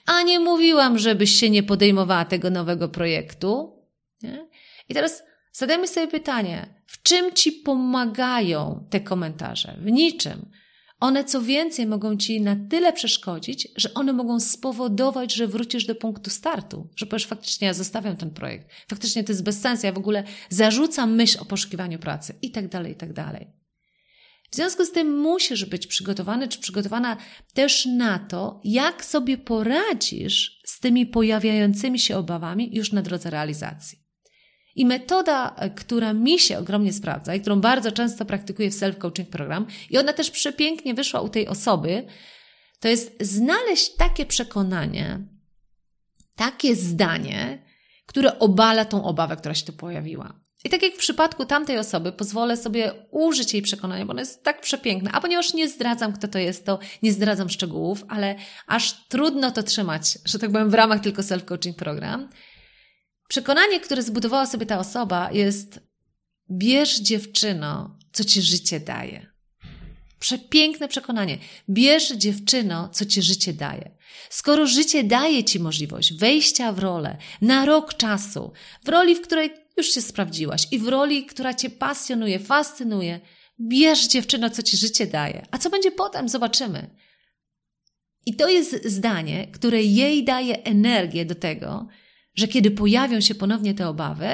A 0.07 0.23
nie 0.23 0.41
mówiłam, 0.41 0.99
żebyś 0.99 1.31
się 1.31 1.51
nie 1.51 1.63
podejmowała 1.63 2.25
tego 2.25 2.51
nowego 2.51 2.89
projektu. 2.89 3.83
Nie? 4.23 4.49
I 4.89 4.95
teraz 4.95 5.23
zadajmy 5.53 5.89
sobie 5.89 6.09
pytanie: 6.09 6.83
w 6.87 7.03
czym 7.03 7.33
ci 7.33 7.53
pomagają 7.53 8.87
te 8.91 9.01
komentarze? 9.01 9.77
W 9.81 9.91
niczym. 9.91 10.51
One 11.01 11.25
co 11.25 11.43
więcej 11.43 11.87
mogą 11.87 12.17
ci 12.17 12.41
na 12.41 12.57
tyle 12.71 12.93
przeszkodzić, 12.93 13.69
że 13.77 13.95
one 13.95 14.13
mogą 14.13 14.41
spowodować, 14.41 15.35
że 15.35 15.47
wrócisz 15.47 15.87
do 15.87 15.95
punktu 15.95 16.31
startu, 16.31 16.89
że 16.97 17.07
powiesz 17.07 17.27
faktycznie 17.27 17.67
ja 17.67 17.75
zostawiam 17.75 18.17
ten 18.17 18.31
projekt, 18.31 18.69
faktycznie 18.89 19.25
to 19.25 19.33
jest 19.33 19.45
bez 19.45 19.61
sensu, 19.61 19.87
ja 19.87 19.93
w 19.93 19.99
ogóle 19.99 20.25
zarzucam 20.49 21.15
myśl 21.15 21.39
o 21.41 21.45
poszukiwaniu 21.45 21.99
pracy 21.99 22.35
i 22.43 22.51
tak 22.51 22.69
dalej, 22.69 22.93
i 22.93 22.97
tak 22.97 23.13
dalej. 23.13 23.47
W 24.51 24.57
związku 24.57 24.85
z 24.85 24.93
tym 24.93 25.21
musisz 25.21 25.65
być 25.65 25.87
przygotowany 25.87 26.49
czy 26.49 26.59
przygotowana 26.59 27.17
też 27.55 27.87
na 27.87 28.19
to, 28.19 28.61
jak 28.65 29.05
sobie 29.05 29.39
poradzisz 29.39 30.61
z 30.65 30.81
tymi 30.81 31.07
pojawiającymi 31.07 31.99
się 31.99 32.17
obawami 32.17 32.71
już 32.73 32.93
na 32.93 33.03
drodze 33.03 33.31
realizacji. 33.31 34.06
I 34.77 34.87
metoda, 34.87 35.55
e, 35.57 35.71
która 35.71 36.13
mi 36.13 36.39
się 36.39 36.59
ogromnie 36.59 36.93
sprawdza 36.93 37.35
i 37.35 37.41
którą 37.41 37.61
bardzo 37.61 37.93
często 37.93 38.25
praktykuję 38.25 38.71
w 38.71 38.75
self-coaching 38.75 39.25
program, 39.25 39.67
i 39.91 39.99
ona 39.99 40.13
też 40.13 40.31
przepięknie 40.31 40.95
wyszła 40.95 41.21
u 41.21 41.29
tej 41.29 41.49
osoby, 41.49 42.07
to 42.81 42.89
jest 42.89 43.17
znaleźć 43.21 43.97
takie 43.97 44.27
przekonanie, 44.27 45.21
takie 46.37 46.77
zdanie, 46.77 47.63
które 48.07 48.39
obala 48.39 48.85
tą 48.85 49.05
obawę, 49.05 49.37
która 49.37 49.55
się 49.55 49.67
tu 49.67 49.73
pojawiła. 49.73 50.41
I 50.65 50.71
tak 50.71 50.83
jak 50.83 50.95
w 50.95 50.99
przypadku 50.99 51.45
tamtej 51.45 51.79
osoby, 51.79 52.13
pozwolę 52.13 52.57
sobie 52.57 52.93
użyć 53.11 53.53
jej 53.53 53.63
przekonania, 53.63 54.07
bo 54.07 54.11
ono 54.11 54.21
jest 54.21 54.45
tak 54.45 54.61
przepiękne. 54.61 55.11
A 55.13 55.21
ponieważ 55.21 55.55
nie 55.55 55.69
zdradzam, 55.69 56.13
kto 56.13 56.29
to 56.29 56.39
jest, 56.39 56.67
to 56.67 56.79
nie 57.03 57.13
zdradzam 57.13 57.49
szczegółów, 57.49 58.05
ale 58.09 58.35
aż 58.67 59.07
trudno 59.09 59.51
to 59.51 59.63
trzymać, 59.63 60.19
że 60.25 60.39
tak 60.39 60.53
powiem, 60.53 60.71
w 60.71 60.75
ramach 60.75 61.01
tylko 61.01 61.23
self-coaching 61.23 61.75
program. 61.75 62.29
Przekonanie, 63.29 63.81
które 63.81 64.03
zbudowała 64.03 64.47
sobie 64.47 64.67
ta 64.67 64.79
osoba 64.79 65.33
jest 65.33 65.81
bierz 66.51 67.01
dziewczyno, 67.01 67.99
co 68.13 68.25
ci 68.25 68.43
życie 68.43 68.81
daje. 68.81 69.37
Przepiękne 70.19 70.89
przekonanie. 70.89 71.39
Bierz 71.69 72.13
dziewczyno, 72.13 72.89
co 72.89 73.05
ci 73.05 73.23
życie 73.23 73.53
daje. 73.53 73.97
Skoro 74.31 74.67
życie 74.67 75.05
daje 75.05 75.45
ci 75.45 75.61
możliwość 75.61 76.13
wejścia 76.13 76.73
w 76.73 76.79
rolę 76.79 77.17
na 77.41 77.65
rok 77.65 77.95
czasu, 77.95 78.53
w 78.85 78.89
roli, 78.89 79.15
w 79.15 79.21
której 79.21 79.51
już 79.77 79.87
się 79.87 80.03
sprawdziłaś 80.03 80.69
i 80.71 80.79
w 80.79 80.89
roli, 80.89 81.27
która 81.27 81.55
cię 81.55 81.71
pasjonuje, 81.71 82.39
fascynuje, 82.39 83.21
bierz 83.61 84.07
dziewczyno, 84.07 84.51
co 84.51 84.63
ci 84.63 84.77
życie 84.77 85.07
daje. 85.07 85.47
A 85.51 85.59
co 85.59 85.71
będzie 85.71 85.91
potem, 85.91 86.29
zobaczymy. 86.29 86.91
I 88.27 88.37
to 88.37 88.49
jest 88.49 88.85
zdanie, 88.85 89.47
które 89.53 89.83
jej 89.83 90.25
daje 90.25 90.63
energię 90.63 91.25
do 91.25 91.35
tego, 91.35 91.89
że 92.37 92.49
kiedy 92.49 92.71
pojawią 92.71 93.21
się 93.21 93.35
ponownie 93.35 93.75
te 93.75 93.89
obawy, 93.89 94.29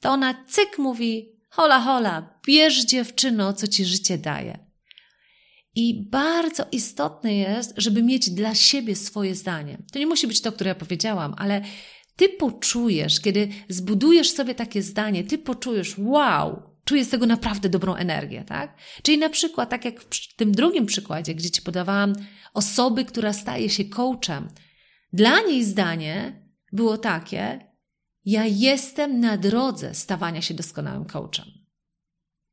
to 0.00 0.10
ona 0.10 0.44
cyk 0.48 0.78
mówi: 0.78 1.38
hola, 1.50 1.80
hola, 1.80 2.40
bierz 2.46 2.84
dziewczyno, 2.84 3.52
co 3.52 3.66
ci 3.66 3.84
życie 3.84 4.18
daje. 4.18 4.64
I 5.76 6.08
bardzo 6.10 6.66
istotne 6.72 7.34
jest, 7.34 7.74
żeby 7.76 8.02
mieć 8.02 8.30
dla 8.30 8.54
siebie 8.54 8.96
swoje 8.96 9.34
zdanie. 9.34 9.78
To 9.92 9.98
nie 9.98 10.06
musi 10.06 10.26
być 10.26 10.40
to, 10.40 10.52
które 10.52 10.68
ja 10.68 10.74
powiedziałam, 10.74 11.34
ale 11.38 11.62
ty 12.16 12.28
poczujesz, 12.28 13.20
kiedy 13.20 13.48
zbudujesz 13.68 14.30
sobie 14.30 14.54
takie 14.54 14.82
zdanie, 14.82 15.24
ty 15.24 15.38
poczujesz, 15.38 15.94
wow, 15.98 16.62
czuję 16.84 17.04
z 17.04 17.08
tego 17.08 17.26
naprawdę 17.26 17.68
dobrą 17.68 17.94
energię, 17.94 18.44
tak? 18.48 18.76
Czyli 19.02 19.18
na 19.18 19.28
przykład, 19.28 19.70
tak 19.70 19.84
jak 19.84 20.00
w 20.00 20.36
tym 20.36 20.52
drugim 20.52 20.86
przykładzie, 20.86 21.34
gdzie 21.34 21.50
ci 21.50 21.62
podawałam 21.62 22.12
osoby, 22.54 23.04
która 23.04 23.32
staje 23.32 23.70
się 23.70 23.84
coachem, 23.84 24.48
dla 25.12 25.40
niej 25.40 25.64
zdanie 25.64 26.43
było 26.74 26.98
takie: 26.98 27.72
Ja 28.24 28.44
jestem 28.46 29.20
na 29.20 29.36
drodze 29.36 29.94
stawania 29.94 30.42
się 30.42 30.54
doskonałym 30.54 31.04
coachem. 31.04 31.46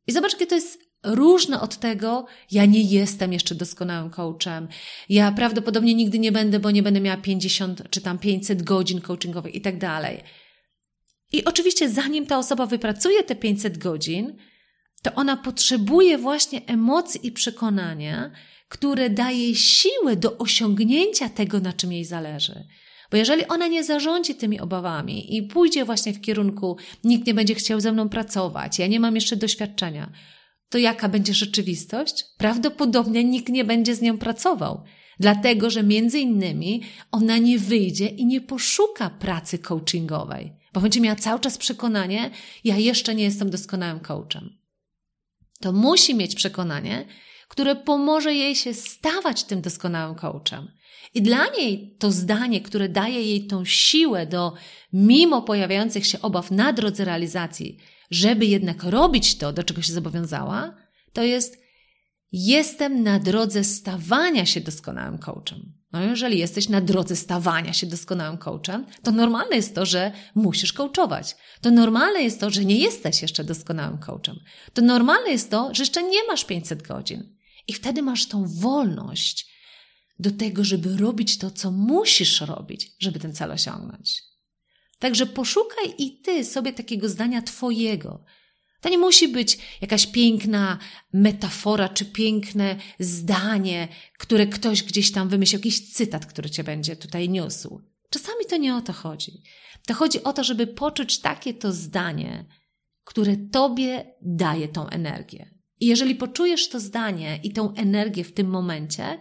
I 0.07 0.12
zobacz, 0.12 0.34
jakie 0.34 0.47
to 0.47 0.55
jest 0.55 0.91
różne 1.03 1.62
od 1.62 1.77
tego, 1.77 2.25
ja 2.51 2.65
nie 2.65 2.81
jestem 2.81 3.34
jeszcze 3.34 3.55
doskonałym 3.55 4.10
coachem, 4.10 4.67
ja 5.10 5.31
prawdopodobnie 5.31 5.93
nigdy 5.93 6.19
nie 6.19 6.31
będę, 6.31 6.60
bo 6.60 6.71
nie 6.71 6.84
będę 6.84 7.01
miała 7.01 7.17
50 7.17 7.89
czy 7.89 8.01
tam 8.01 8.19
500 8.19 8.63
godzin 8.63 9.01
coachingowych 9.01 9.55
i 9.55 9.62
tak 9.62 9.77
dalej. 9.77 10.23
I 11.34 11.45
oczywiście, 11.45 11.89
zanim 11.89 12.25
ta 12.25 12.38
osoba 12.38 12.65
wypracuje 12.65 13.23
te 13.23 13.36
500 13.36 13.77
godzin, 13.77 14.38
to 15.03 15.13
ona 15.13 15.38
potrzebuje 15.38 16.17
właśnie 16.17 16.62
emocji 16.65 17.27
i 17.27 17.31
przekonania, 17.31 18.31
które 18.69 19.10
daje 19.10 19.55
siłę 19.55 20.15
do 20.15 20.38
osiągnięcia 20.38 21.29
tego, 21.29 21.60
na 21.60 21.73
czym 21.73 21.91
jej 21.91 22.05
zależy. 22.05 22.67
Bo 23.12 23.17
jeżeli 23.17 23.47
ona 23.47 23.67
nie 23.67 23.84
zarządzi 23.84 24.36
tymi 24.36 24.60
obawami 24.60 25.38
i 25.38 25.43
pójdzie 25.43 25.86
właśnie 25.86 26.13
w 26.13 26.21
kierunku, 26.21 26.78
nikt 27.04 27.28
nie 27.28 27.34
będzie 27.34 27.56
chciał 27.56 27.80
ze 27.82 27.91
mną 27.91 28.10
pracować, 28.10 28.80
ja 28.80 28.88
nie 28.88 29.00
mam 29.00 29.15
jeszcze 29.15 29.36
doświadczenia, 29.36 30.12
to 30.69 30.78
jaka 30.78 31.10
będzie 31.10 31.34
rzeczywistość? 31.34 32.26
Prawdopodobnie 32.38 33.24
nikt 33.24 33.50
nie 33.50 33.65
będzie 33.65 33.95
z 33.95 34.02
nią 34.02 34.17
pracował. 34.17 34.84
Dlatego, 35.19 35.69
że 35.69 35.84
między 35.84 36.19
innymi 36.19 36.82
ona 37.12 37.38
nie 37.38 37.60
wyjdzie 37.60 38.08
i 38.08 38.26
nie 38.26 38.41
poszuka 38.41 39.10
pracy 39.10 39.60
coachingowej, 39.60 40.54
bo 40.74 40.82
będzie 40.82 41.02
miała 41.02 41.15
cały 41.15 41.39
czas 41.39 41.58
przekonanie, 41.58 42.32
ja 42.63 42.78
jeszcze 42.78 43.15
nie 43.15 43.24
jestem 43.24 43.50
doskonałym 43.50 44.00
coachem. 44.00 44.58
To 45.60 45.71
musi 45.71 46.15
mieć 46.15 46.36
przekonanie, 46.36 47.06
które 47.47 47.76
pomoże 47.76 48.34
jej 48.34 48.56
się 48.56 48.74
stawać 48.74 49.43
tym 49.43 49.62
doskonałym 49.62 50.15
coachem. 50.15 50.71
I 51.13 51.21
dla 51.21 51.47
niej 51.57 51.95
to 51.99 52.11
zdanie, 52.11 52.61
które 52.61 52.89
daje 52.89 53.23
jej 53.23 53.47
tą 53.47 53.65
siłę 53.65 54.25
do, 54.25 54.53
mimo 54.93 55.41
pojawiających 55.41 56.07
się 56.07 56.21
obaw 56.21 56.51
na 56.51 56.73
drodze 56.73 57.05
realizacji, 57.05 57.77
żeby 58.11 58.45
jednak 58.45 58.83
robić 58.83 59.35
to, 59.37 59.53
do 59.53 59.63
czego 59.63 59.81
się 59.81 59.93
zobowiązała, 59.93 60.75
to 61.13 61.23
jest 61.23 61.61
jestem 62.31 63.03
na 63.03 63.19
drodze 63.19 63.63
stawania 63.63 64.45
się 64.45 64.61
doskonałym 64.61 65.17
coachem. 65.17 65.81
No 65.93 66.03
jeżeli 66.03 66.39
jesteś 66.39 66.69
na 66.69 66.81
drodze 66.81 67.15
stawania 67.15 67.73
się 67.73 67.87
doskonałym 67.87 68.37
coachem, 68.37 68.85
to 69.03 69.11
normalne 69.11 69.55
jest 69.55 69.75
to, 69.75 69.85
że 69.85 70.11
musisz 70.35 70.73
coachować. 70.73 71.35
To 71.61 71.71
normalne 71.71 72.21
jest 72.23 72.39
to, 72.39 72.49
że 72.49 72.65
nie 72.65 72.75
jesteś 72.75 73.21
jeszcze 73.21 73.43
doskonałym 73.43 73.97
coachem. 73.97 74.39
To 74.73 74.81
normalne 74.81 75.29
jest 75.29 75.51
to, 75.51 75.69
że 75.73 75.83
jeszcze 75.83 76.03
nie 76.03 76.27
masz 76.27 76.45
500 76.45 76.87
godzin. 76.87 77.35
I 77.67 77.73
wtedy 77.73 78.01
masz 78.01 78.25
tą 78.25 78.45
wolność 78.47 79.51
do 80.21 80.31
tego, 80.31 80.63
żeby 80.63 80.97
robić 80.97 81.38
to, 81.38 81.51
co 81.51 81.71
musisz 81.71 82.41
robić, 82.41 82.91
żeby 82.99 83.19
ten 83.19 83.34
cel 83.34 83.51
osiągnąć. 83.51 84.23
Także 84.99 85.25
poszukaj 85.25 85.93
i 85.97 86.21
ty 86.21 86.45
sobie 86.45 86.73
takiego 86.73 87.10
zdania 87.10 87.41
twojego. 87.41 88.23
To 88.81 88.89
nie 88.89 88.97
musi 88.97 89.27
być 89.27 89.57
jakaś 89.81 90.07
piękna 90.07 90.77
metafora 91.13 91.89
czy 91.89 92.05
piękne 92.05 92.75
zdanie, 92.99 93.88
które 94.19 94.47
ktoś 94.47 94.84
gdzieś 94.84 95.12
tam 95.12 95.29
wymyślił, 95.29 95.60
jakiś 95.60 95.93
cytat, 95.93 96.25
który 96.25 96.49
cię 96.49 96.63
będzie 96.63 96.95
tutaj 96.95 97.29
niósł. 97.29 97.81
Czasami 98.10 98.45
to 98.49 98.57
nie 98.57 98.75
o 98.75 98.81
to 98.81 98.93
chodzi. 98.93 99.43
To 99.88 99.93
chodzi 99.93 100.23
o 100.23 100.34
to, 100.34 100.43
żeby 100.43 100.67
poczuć 100.67 101.19
takie 101.19 101.53
to 101.53 101.71
zdanie, 101.71 102.45
które 103.03 103.38
tobie 103.38 104.15
daje 104.21 104.67
tą 104.67 104.88
energię. 104.88 105.62
I 105.79 105.86
jeżeli 105.86 106.15
poczujesz 106.15 106.69
to 106.69 106.79
zdanie 106.79 107.39
i 107.43 107.53
tą 107.53 107.73
energię 107.73 108.23
w 108.23 108.34
tym 108.34 108.47
momencie, 108.47 109.19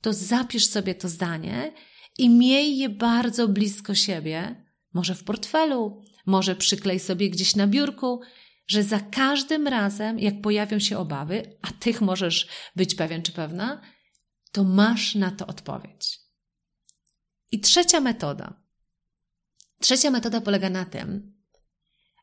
to 0.00 0.12
zapisz 0.12 0.66
sobie 0.66 0.94
to 0.94 1.08
zdanie 1.08 1.72
i 2.18 2.30
miej 2.30 2.78
je 2.78 2.88
bardzo 2.88 3.48
blisko 3.48 3.94
siebie, 3.94 4.64
może 4.94 5.14
w 5.14 5.24
portfelu, 5.24 6.02
może 6.26 6.56
przyklej 6.56 7.00
sobie 7.00 7.30
gdzieś 7.30 7.56
na 7.56 7.66
biurku, 7.66 8.20
że 8.66 8.82
za 8.82 9.00
każdym 9.00 9.68
razem, 9.68 10.18
jak 10.18 10.40
pojawią 10.40 10.78
się 10.78 10.98
obawy, 10.98 11.58
a 11.62 11.72
tych 11.72 12.00
możesz 12.00 12.48
być 12.76 12.94
pewien 12.94 13.22
czy 13.22 13.32
pewna, 13.32 13.80
to 14.52 14.64
masz 14.64 15.14
na 15.14 15.30
to 15.30 15.46
odpowiedź. 15.46 16.20
I 17.52 17.60
trzecia 17.60 18.00
metoda. 18.00 18.62
Trzecia 19.80 20.10
metoda 20.10 20.40
polega 20.40 20.70
na 20.70 20.84
tym, 20.84 21.34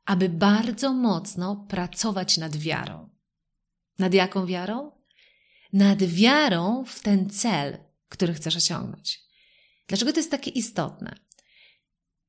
aby 0.05 0.29
bardzo 0.29 0.93
mocno 0.93 1.55
pracować 1.55 2.37
nad 2.37 2.57
wiarą. 2.57 3.09
Nad 3.99 4.13
jaką 4.13 4.45
wiarą? 4.45 4.96
Nad 5.73 6.03
wiarą 6.03 6.85
w 6.87 6.99
ten 6.99 7.29
cel, 7.29 7.77
który 8.09 8.33
chcesz 8.33 8.55
osiągnąć. 8.55 9.21
Dlaczego 9.87 10.13
to 10.13 10.19
jest 10.19 10.31
takie 10.31 10.51
istotne? 10.51 11.15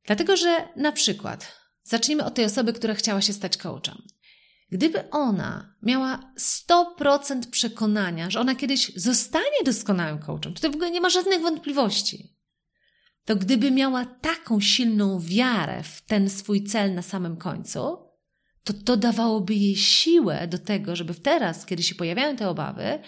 Dlatego, 0.07 0.37
że 0.37 0.69
na 0.77 0.93
przykład, 0.93 1.57
zacznijmy 1.83 2.25
od 2.25 2.35
tej 2.35 2.45
osoby, 2.45 2.73
która 2.73 2.95
chciała 2.95 3.21
się 3.21 3.33
stać 3.33 3.57
coachem. 3.57 4.03
Gdyby 4.71 5.11
ona 5.11 5.75
miała 5.83 6.33
100% 6.39 7.51
przekonania, 7.51 8.31
że 8.31 8.41
ona 8.41 8.55
kiedyś 8.55 8.93
zostanie 8.97 9.65
doskonałym 9.65 10.19
coachem, 10.19 10.55
to 10.55 10.71
w 10.71 10.75
ogóle 10.75 10.91
nie 10.91 11.01
ma 11.01 11.11
żadnych 11.11 11.41
wątpliwości, 11.41 12.37
to 13.25 13.37
gdyby 13.37 13.71
miała 13.71 14.05
taką 14.05 14.61
silną 14.61 15.21
wiarę 15.21 15.83
w 15.83 16.03
ten 16.03 16.31
swój 16.31 16.65
cel 16.65 16.95
na 16.95 17.03
samym 17.03 17.37
końcu, 17.37 17.99
to 18.65 18.73
to 18.73 18.97
dawałoby 18.97 19.55
jej 19.55 19.77
siłę 19.77 20.49
do 20.49 20.59
tego, 20.59 20.97
żeby 20.97 21.15
teraz, 21.15 21.67
kiedy 21.67 21.83
się 21.83 21.95
pojawiają 21.95 22.37
te 22.37 22.49
obawy, 22.49 22.99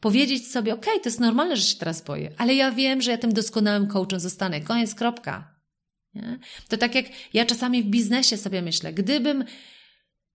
powiedzieć 0.00 0.50
sobie: 0.50 0.74
OK, 0.74 0.84
to 0.84 1.08
jest 1.08 1.20
normalne, 1.20 1.56
że 1.56 1.62
się 1.62 1.76
teraz 1.76 2.02
boję, 2.02 2.32
ale 2.38 2.54
ja 2.54 2.72
wiem, 2.72 3.02
że 3.02 3.10
ja 3.10 3.18
tym 3.18 3.32
doskonałym 3.32 3.86
coachem 3.86 4.20
zostanę. 4.20 4.60
Koniec, 4.60 4.94
kropka. 4.94 5.58
Nie? 6.14 6.38
To 6.68 6.76
tak 6.76 6.94
jak 6.94 7.06
ja 7.34 7.44
czasami 7.44 7.82
w 7.82 7.86
biznesie 7.86 8.36
sobie 8.36 8.62
myślę, 8.62 8.92
gdybym, 8.92 9.44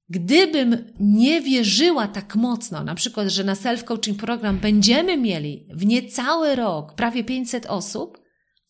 gdybym 0.10 0.94
nie 1.00 1.42
wierzyła 1.42 2.08
tak 2.08 2.36
mocno, 2.36 2.84
na 2.84 2.96
przykład, 2.96 3.28
że 3.28 3.44
na 3.44 3.54
self-coaching 3.54 4.16
program 4.16 4.60
będziemy 4.60 5.18
mieli 5.18 5.68
w 5.70 5.86
niecały 5.86 6.56
rok 6.56 6.96
prawie 6.96 7.24
500 7.24 7.66
osób, 7.66 8.24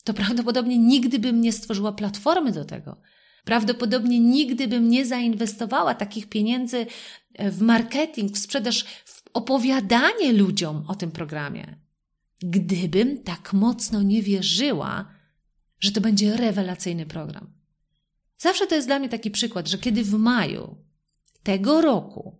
to 0.03 0.13
prawdopodobnie 0.13 0.77
nigdy 0.77 1.19
bym 1.19 1.41
nie 1.41 1.51
stworzyła 1.53 1.91
platformy 1.91 2.51
do 2.51 2.65
tego. 2.65 3.01
Prawdopodobnie 3.45 4.19
nigdy 4.19 4.67
bym 4.67 4.89
nie 4.89 5.05
zainwestowała 5.05 5.95
takich 5.95 6.29
pieniędzy 6.29 6.85
w 7.39 7.61
marketing, 7.61 8.35
w 8.35 8.37
sprzedaż, 8.37 8.85
w 9.05 9.22
opowiadanie 9.33 10.33
ludziom 10.33 10.83
o 10.87 10.95
tym 10.95 11.11
programie. 11.11 11.79
Gdybym 12.41 13.23
tak 13.23 13.53
mocno 13.53 14.01
nie 14.01 14.21
wierzyła, 14.21 15.11
że 15.79 15.91
to 15.91 16.01
będzie 16.01 16.37
rewelacyjny 16.37 17.05
program. 17.05 17.53
Zawsze 18.37 18.67
to 18.67 18.75
jest 18.75 18.87
dla 18.87 18.99
mnie 18.99 19.09
taki 19.09 19.31
przykład, 19.31 19.67
że 19.67 19.77
kiedy 19.77 20.03
w 20.03 20.13
maju 20.13 20.77
tego 21.43 21.81
roku 21.81 22.39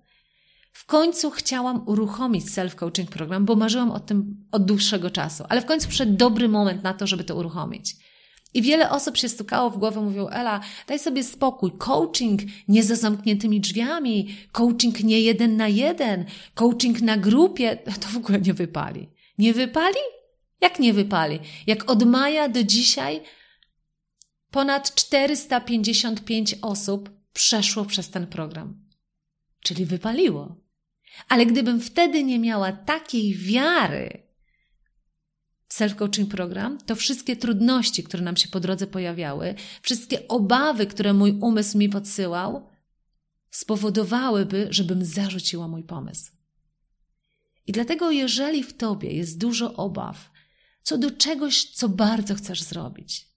w 0.74 0.86
końcu 0.86 1.32
chciałam 1.32 1.88
uruchomić 1.88 2.46
self-coaching 2.46 3.06
program, 3.06 3.46
bo 3.46 3.56
marzyłam 3.56 3.92
o 3.92 4.00
tym 4.00 4.46
od 4.52 4.66
dłuższego 4.66 5.10
czasu, 5.10 5.44
ale 5.50 5.62
w 5.62 5.66
końcu 5.66 5.88
przyszedł 5.88 6.16
dobry 6.16 6.50
moment 6.50 6.84
na 6.84 6.94
to, 6.94 7.08
żeby 7.08 7.24
to 7.24 7.36
uruchomić. 7.36 7.96
I 8.54 8.62
wiele 8.62 8.90
osób 8.90 9.18
się 9.18 9.30
stukało 9.30 9.70
w 9.70 9.78
głowę, 9.78 10.02
mówią, 10.02 10.28
Ela, 10.28 10.62
daj 10.88 11.00
sobie 11.00 11.24
spokój, 11.24 11.72
coaching 11.78 12.42
nie 12.68 12.84
za 12.84 12.96
zamkniętymi 12.96 13.60
drzwiami, 13.60 14.36
coaching 14.52 15.04
nie 15.04 15.22
jeden 15.22 15.58
na 15.58 15.68
jeden, 15.68 16.26
coaching 16.54 17.02
na 17.02 17.18
grupie, 17.18 17.76
to 18.02 18.08
w 18.08 18.18
ogóle 18.18 18.42
nie 18.42 18.54
wypali. 18.54 19.10
Nie 19.38 19.54
wypali? 19.54 20.00
Jak 20.62 20.80
nie 20.80 20.94
wypali? 20.94 21.40
Jak 21.68 21.92
od 21.92 22.04
maja 22.04 22.50
do 22.50 22.64
dzisiaj 22.64 23.22
ponad 24.52 24.96
455 24.96 26.56
osób 26.62 27.10
przeszło 27.34 27.86
przez 27.86 28.10
ten 28.10 28.28
program. 28.28 28.84
Czyli 29.60 29.86
wypaliło. 29.86 30.56
Ale 31.30 31.46
gdybym 31.46 31.82
wtedy 31.82 32.24
nie 32.24 32.40
miała 32.40 32.72
takiej 32.72 33.36
wiary 33.36 34.24
self-coaching 35.80 36.28
program, 36.28 36.78
to 36.86 36.96
wszystkie 36.96 37.36
trudności, 37.36 38.04
które 38.04 38.24
nam 38.24 38.38
się 38.38 38.48
po 38.48 38.60
drodze 38.60 38.88
pojawiały, 38.88 39.56
wszystkie 39.82 40.28
obawy, 40.28 40.88
które 40.88 41.14
mój 41.14 41.32
umysł 41.42 41.78
mi 41.78 41.90
podsyłał, 41.90 42.70
spowodowałyby, 43.52 44.68
żebym 44.70 45.06
zarzuciła 45.06 45.68
mój 45.68 45.84
pomysł. 45.84 46.32
I 47.68 47.72
dlatego, 47.72 48.12
jeżeli 48.12 48.64
w 48.64 48.78
tobie 48.78 49.12
jest 49.12 49.38
dużo 49.38 49.74
obaw, 49.74 50.32
co 50.84 50.98
do 50.98 51.12
czegoś, 51.12 51.64
co 51.64 51.90
bardzo 51.90 52.36
chcesz 52.36 52.62
zrobić. 52.62 53.28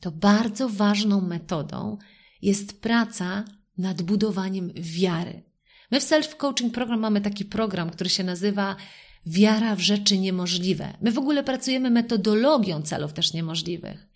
To 0.00 0.10
bardzo 0.10 0.68
ważną 0.68 1.20
metodą 1.20 1.98
jest 2.42 2.80
praca 2.80 3.44
nad 3.78 4.02
budowaniem 4.02 4.72
wiary. 4.74 5.42
My 5.90 6.00
w 6.00 6.04
Self-Coaching 6.04 6.70
Program 6.70 7.00
mamy 7.00 7.20
taki 7.20 7.44
program, 7.44 7.90
który 7.90 8.10
się 8.10 8.24
nazywa 8.24 8.76
Wiara 9.26 9.76
w 9.76 9.80
rzeczy 9.80 10.18
niemożliwe. 10.18 10.96
My 11.00 11.12
w 11.12 11.18
ogóle 11.18 11.44
pracujemy 11.44 11.90
metodologią 11.90 12.82
celów 12.82 13.12
też 13.12 13.32
niemożliwych. 13.32 14.06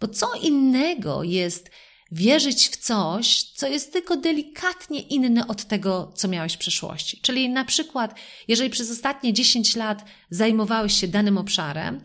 Bo 0.00 0.08
co 0.08 0.34
innego 0.34 1.22
jest 1.22 1.70
wierzyć 2.12 2.68
w 2.68 2.76
coś, 2.76 3.42
co 3.42 3.68
jest 3.68 3.92
tylko 3.92 4.16
delikatnie 4.16 5.00
inne 5.00 5.46
od 5.46 5.64
tego, 5.64 6.12
co 6.14 6.28
miałeś 6.28 6.52
w 6.52 6.58
przeszłości. 6.58 7.20
Czyli 7.22 7.48
na 7.48 7.64
przykład, 7.64 8.14
jeżeli 8.48 8.70
przez 8.70 8.90
ostatnie 8.90 9.32
10 9.32 9.76
lat 9.76 10.04
zajmowałeś 10.30 11.00
się 11.00 11.08
danym 11.08 11.38
obszarem 11.38 12.00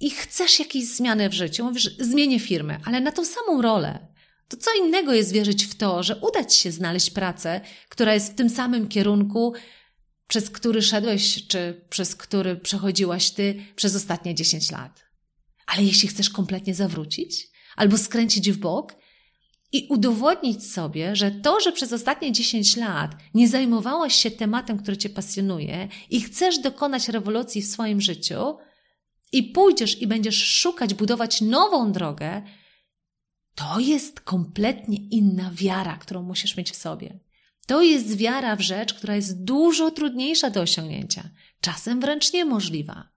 i 0.00 0.10
chcesz 0.10 0.58
jakiejś 0.58 0.86
zmiany 0.86 1.28
w 1.28 1.34
życiu, 1.34 1.64
mówisz, 1.64 1.96
zmienię 1.98 2.40
firmę, 2.40 2.78
ale 2.84 3.00
na 3.00 3.12
tą 3.12 3.24
samą 3.24 3.62
rolę, 3.62 4.06
to 4.48 4.56
co 4.56 4.70
innego 4.84 5.12
jest 5.12 5.32
wierzyć 5.32 5.64
w 5.66 5.74
to, 5.74 6.02
że 6.02 6.16
uda 6.16 6.44
ci 6.44 6.60
się 6.60 6.70
znaleźć 6.72 7.10
pracę, 7.10 7.60
która 7.88 8.14
jest 8.14 8.32
w 8.32 8.34
tym 8.34 8.50
samym 8.50 8.88
kierunku, 8.88 9.54
przez 10.34 10.50
który 10.50 10.82
szedłeś, 10.82 11.46
czy 11.46 11.84
przez 11.90 12.16
który 12.16 12.56
przechodziłaś 12.56 13.30
ty 13.30 13.64
przez 13.76 13.96
ostatnie 13.96 14.34
10 14.34 14.70
lat. 14.70 15.04
Ale 15.66 15.82
jeśli 15.82 16.08
chcesz 16.08 16.30
kompletnie 16.30 16.74
zawrócić, 16.74 17.48
albo 17.76 17.98
skręcić 17.98 18.50
w 18.50 18.58
bok, 18.58 18.96
i 19.72 19.86
udowodnić 19.90 20.72
sobie, 20.72 21.16
że 21.16 21.30
to, 21.30 21.60
że 21.60 21.72
przez 21.72 21.92
ostatnie 21.92 22.32
10 22.32 22.76
lat 22.76 23.16
nie 23.34 23.48
zajmowałaś 23.48 24.14
się 24.14 24.30
tematem, 24.30 24.78
który 24.78 24.96
cię 24.96 25.08
pasjonuje 25.08 25.88
i 26.10 26.20
chcesz 26.20 26.58
dokonać 26.58 27.08
rewolucji 27.08 27.62
w 27.62 27.66
swoim 27.66 28.00
życiu 28.00 28.56
i 29.32 29.42
pójdziesz 29.42 30.02
i 30.02 30.06
będziesz 30.06 30.46
szukać, 30.46 30.94
budować 30.94 31.40
nową 31.40 31.92
drogę, 31.92 32.42
to 33.54 33.80
jest 33.80 34.20
kompletnie 34.20 34.96
inna 34.96 35.50
wiara, 35.54 35.96
którą 35.96 36.22
musisz 36.22 36.56
mieć 36.56 36.70
w 36.70 36.76
sobie. 36.76 37.18
To 37.66 37.82
jest 37.82 38.16
wiara 38.16 38.56
w 38.56 38.60
rzecz, 38.60 38.94
która 38.94 39.16
jest 39.16 39.44
dużo 39.44 39.90
trudniejsza 39.90 40.50
do 40.50 40.60
osiągnięcia, 40.60 41.30
czasem 41.60 42.00
wręcz 42.00 42.32
niemożliwa. 42.32 43.08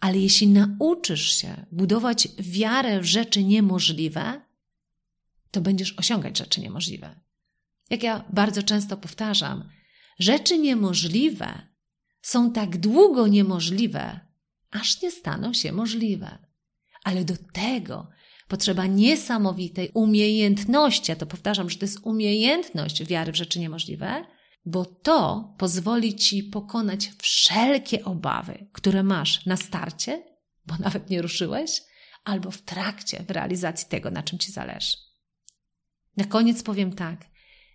Ale 0.00 0.18
jeśli 0.18 0.48
nauczysz 0.48 1.30
się 1.40 1.66
budować 1.72 2.28
wiarę 2.38 3.00
w 3.00 3.04
rzeczy 3.04 3.44
niemożliwe, 3.44 4.40
to 5.50 5.60
będziesz 5.60 5.98
osiągać 5.98 6.38
rzeczy 6.38 6.60
niemożliwe. 6.60 7.20
Jak 7.90 8.02
ja 8.02 8.24
bardzo 8.32 8.62
często 8.62 8.96
powtarzam, 8.96 9.70
rzeczy 10.18 10.58
niemożliwe 10.58 11.68
są 12.22 12.52
tak 12.52 12.76
długo 12.76 13.26
niemożliwe, 13.26 14.20
aż 14.70 15.02
nie 15.02 15.10
staną 15.10 15.54
się 15.54 15.72
możliwe. 15.72 16.38
Ale 17.04 17.24
do 17.24 17.34
tego 17.52 18.10
potrzeba 18.48 18.86
niesamowitej 18.86 19.90
umiejętności, 19.94 21.12
ja 21.12 21.16
to 21.16 21.26
powtarzam, 21.26 21.70
że 21.70 21.78
to 21.78 21.84
jest 21.84 22.00
umiejętność 22.02 23.04
wiary 23.04 23.32
w 23.32 23.36
rzeczy 23.36 23.60
niemożliwe, 23.60 24.24
bo 24.64 24.84
to 24.84 25.54
pozwoli 25.58 26.14
ci 26.14 26.42
pokonać 26.42 27.10
wszelkie 27.18 28.04
obawy, 28.04 28.66
które 28.72 29.02
masz 29.02 29.46
na 29.46 29.56
starcie, 29.56 30.22
bo 30.66 30.74
nawet 30.80 31.10
nie 31.10 31.22
ruszyłeś, 31.22 31.82
albo 32.24 32.50
w 32.50 32.62
trakcie 32.62 33.24
w 33.28 33.30
realizacji 33.30 33.88
tego, 33.88 34.10
na 34.10 34.22
czym 34.22 34.38
ci 34.38 34.52
zależy. 34.52 34.96
Na 36.16 36.24
koniec 36.24 36.62
powiem 36.62 36.92
tak: 36.92 37.26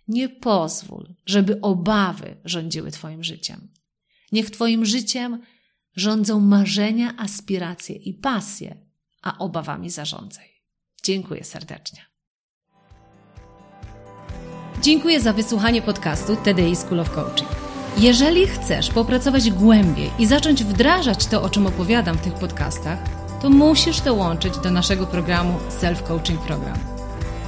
nie 0.08 0.28
pozwól, 0.28 1.14
żeby 1.26 1.60
obawy 1.60 2.36
rządziły 2.44 2.90
Twoim 2.90 3.24
życiem. 3.24 3.68
Niech 4.32 4.50
Twoim 4.50 4.84
życiem 4.84 5.42
rządzą 5.96 6.40
marzenia, 6.40 7.16
aspiracje 7.16 7.96
i 7.96 8.14
pasje, 8.14 8.86
a 9.22 9.38
obawami 9.38 9.90
zarządzaj. 9.90 10.51
Dziękuję 11.04 11.44
serdecznie. 11.44 12.00
Dziękuję 14.82 15.20
za 15.20 15.32
wysłuchanie 15.32 15.82
podcastu 15.82 16.36
TDI 16.36 16.76
School 16.76 17.00
of 17.00 17.10
Coaching. 17.10 17.50
Jeżeli 17.98 18.46
chcesz 18.46 18.90
popracować 18.90 19.50
głębiej 19.50 20.10
i 20.18 20.26
zacząć 20.26 20.64
wdrażać 20.64 21.26
to, 21.26 21.42
o 21.42 21.50
czym 21.50 21.66
opowiadam 21.66 22.18
w 22.18 22.20
tych 22.20 22.34
podcastach, 22.34 22.98
to 23.40 23.50
musisz 23.50 24.00
dołączyć 24.00 24.58
do 24.58 24.70
naszego 24.70 25.06
programu 25.06 25.58
Self 25.68 26.02
Coaching 26.02 26.40
Program. 26.40 26.78